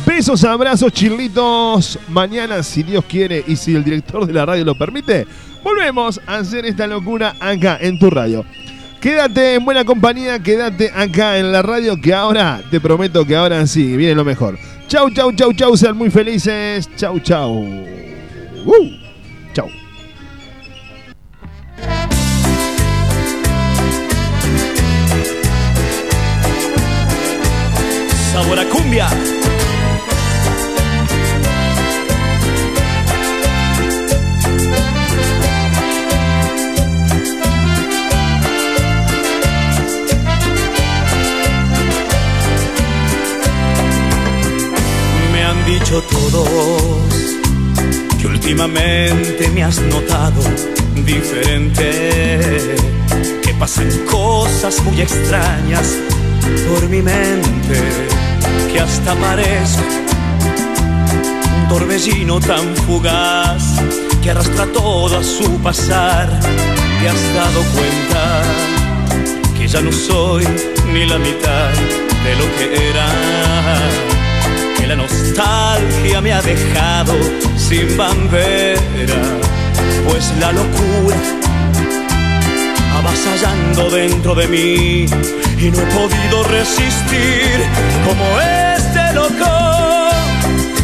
Besos, 0.05 0.43
abrazos, 0.43 0.93
chilitos. 0.93 1.97
Mañana, 2.07 2.61
si 2.61 2.83
Dios 2.83 3.03
quiere 3.05 3.43
y 3.47 3.55
si 3.55 3.75
el 3.75 3.83
director 3.83 4.27
de 4.27 4.33
la 4.33 4.45
radio 4.45 4.63
lo 4.63 4.77
permite, 4.77 5.25
volvemos 5.63 6.21
a 6.27 6.37
hacer 6.37 6.65
esta 6.65 6.85
locura 6.85 7.35
acá 7.39 7.77
en 7.81 7.97
tu 7.97 8.09
radio. 8.09 8.45
Quédate 9.01 9.55
en 9.55 9.65
buena 9.65 9.83
compañía, 9.85 10.39
quédate 10.39 10.91
acá 10.95 11.37
en 11.37 11.51
la 11.51 11.61
radio 11.61 11.99
que 11.99 12.13
ahora, 12.13 12.61
te 12.69 12.79
prometo 12.79 13.25
que 13.25 13.35
ahora 13.35 13.65
sí, 13.65 13.97
viene 13.97 14.15
lo 14.15 14.23
mejor. 14.23 14.57
Chau, 14.89 15.09
chau, 15.09 15.31
chau, 15.33 15.51
chau, 15.51 15.75
sean 15.75 15.97
muy 15.97 16.09
felices. 16.09 16.87
Chau, 16.95 17.19
chau. 17.19 17.65
Uh, 18.65 18.87
chau. 19.53 19.69
Sabor 28.31 28.59
a 28.59 28.65
cumbia. 28.69 29.36
Dicho 45.67 46.01
todos 46.03 46.47
que 48.19 48.25
últimamente 48.27 49.49
me 49.53 49.63
has 49.65 49.81
notado 49.81 50.41
diferente, 51.05 52.77
que 53.43 53.53
pasan 53.55 53.89
cosas 54.09 54.81
muy 54.85 55.01
extrañas 55.01 55.93
por 56.69 56.87
mi 56.87 57.01
mente, 57.01 57.79
que 58.71 58.79
hasta 58.79 59.13
parezco 59.15 59.83
un 61.57 61.67
torbellino 61.67 62.39
tan 62.39 62.73
fugaz 62.77 63.63
que 64.23 64.31
arrastra 64.31 64.67
todo 64.67 65.17
a 65.17 65.23
su 65.23 65.59
pasar. 65.61 66.29
Te 67.01 67.09
has 67.09 67.33
dado 67.33 67.61
cuenta 67.75 68.41
que 69.57 69.67
ya 69.67 69.81
no 69.81 69.91
soy 69.91 70.47
ni 70.93 71.05
la 71.05 71.17
mitad 71.19 71.73
de 72.23 72.35
lo 72.37 72.45
que 72.57 72.89
era, 72.89 73.07
la 74.87 74.95
nostalgia 74.95 76.21
me 76.21 76.31
ha 76.31 76.41
dejado 76.41 77.13
sin 77.57 77.97
bandera, 77.97 79.21
pues 80.07 80.33
la 80.39 80.53
locura 80.53 81.17
avasallando 82.97 83.89
dentro 83.89 84.33
de 84.33 84.47
mí 84.47 85.05
y 85.59 85.71
no 85.71 85.77
he 85.79 85.85
podido 85.87 86.43
resistir 86.45 87.65
como 88.05 88.23
este 88.77 89.13
loco 89.13 90.09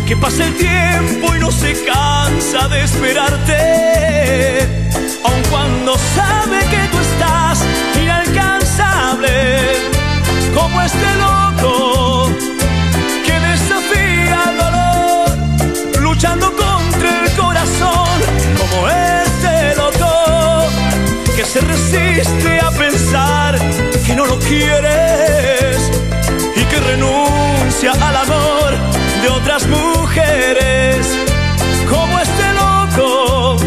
que 0.06 0.18
pasa 0.18 0.46
el 0.48 0.54
tiempo 0.56 1.36
y 1.36 1.40
no 1.40 1.52
se 1.52 1.74
cansa 1.86 2.68
de 2.68 2.84
esperarte 2.84 4.68
aun 5.24 5.42
cuando 5.50 5.98
sabe 6.16 6.60
que 6.60 6.88
tú 6.92 6.98
estás 7.00 7.64
inalcanzable 8.02 9.32
como 10.54 10.82
este 10.82 11.16
loco 11.18 11.43
corazón 17.38 18.20
como 18.58 18.88
este 18.90 19.76
loco 19.76 20.68
que 21.36 21.46
se 21.46 21.62
resiste 21.62 22.60
a 22.60 22.72
pensar 22.72 23.58
que 24.06 24.16
no 24.16 24.26
lo 24.26 24.38
quieres 24.40 25.78
y 26.56 26.64
que 26.66 26.80
renuncia 26.80 27.92
al 27.92 28.16
amor 28.18 28.72
de 29.22 29.30
otras 29.30 29.68
mujeres 29.68 31.08
como 31.90 32.20
este 32.20 32.54
loco 32.54 33.58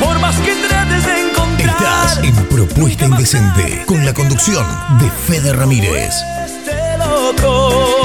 por 0.00 0.18
más 0.18 0.36
que 0.36 0.54
trates 0.68 1.06
de 1.06 1.28
encontrar 1.28 1.76
Estás 1.76 2.18
en 2.22 2.34
Propuesta 2.46 3.06
Indecente 3.06 3.84
con 3.86 4.04
la 4.04 4.12
conducción 4.12 4.66
de 4.98 5.10
Fede 5.10 5.52
Ramírez. 5.52 6.14
este 6.44 6.98
loco 6.98 7.95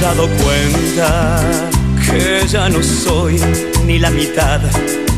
dado 0.00 0.28
cuenta 0.28 1.42
que 2.04 2.46
ya 2.48 2.68
no 2.68 2.82
soy 2.82 3.38
ni 3.84 3.98
la 3.98 4.10
mitad 4.10 4.60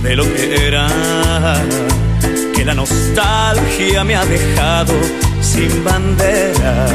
de 0.03 0.17
lo 0.17 0.25
que 0.25 0.67
era, 0.67 0.89
que 2.55 2.65
la 2.65 2.75
nostalgia 2.75 4.03
me 4.03 4.17
ha 4.17 4.25
dejado 4.25 4.93
sin 5.41 5.85
bandera, 5.85 6.87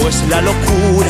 pues 0.00 0.22
la 0.28 0.40
locura 0.40 1.08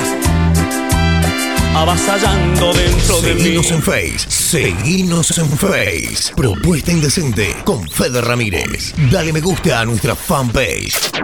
avasallando 1.75 2.73
dentro 2.73 3.21
de 3.21 3.35
mí. 3.35 3.43
Seguinos 3.43 3.71
en 3.71 3.83
Face. 3.83 4.31
Seguinos 4.31 5.39
en 5.39 5.51
Face. 5.51 6.35
Propuesta 6.35 6.93
Indecente 6.93 7.57
con 7.65 7.87
Fede 7.89 8.21
Ramírez. 8.21 8.95
Dale 9.11 9.33
me 9.33 9.41
gusta 9.41 9.81
a 9.81 9.85
nuestra 9.85 10.15
fanpage. 10.15 11.15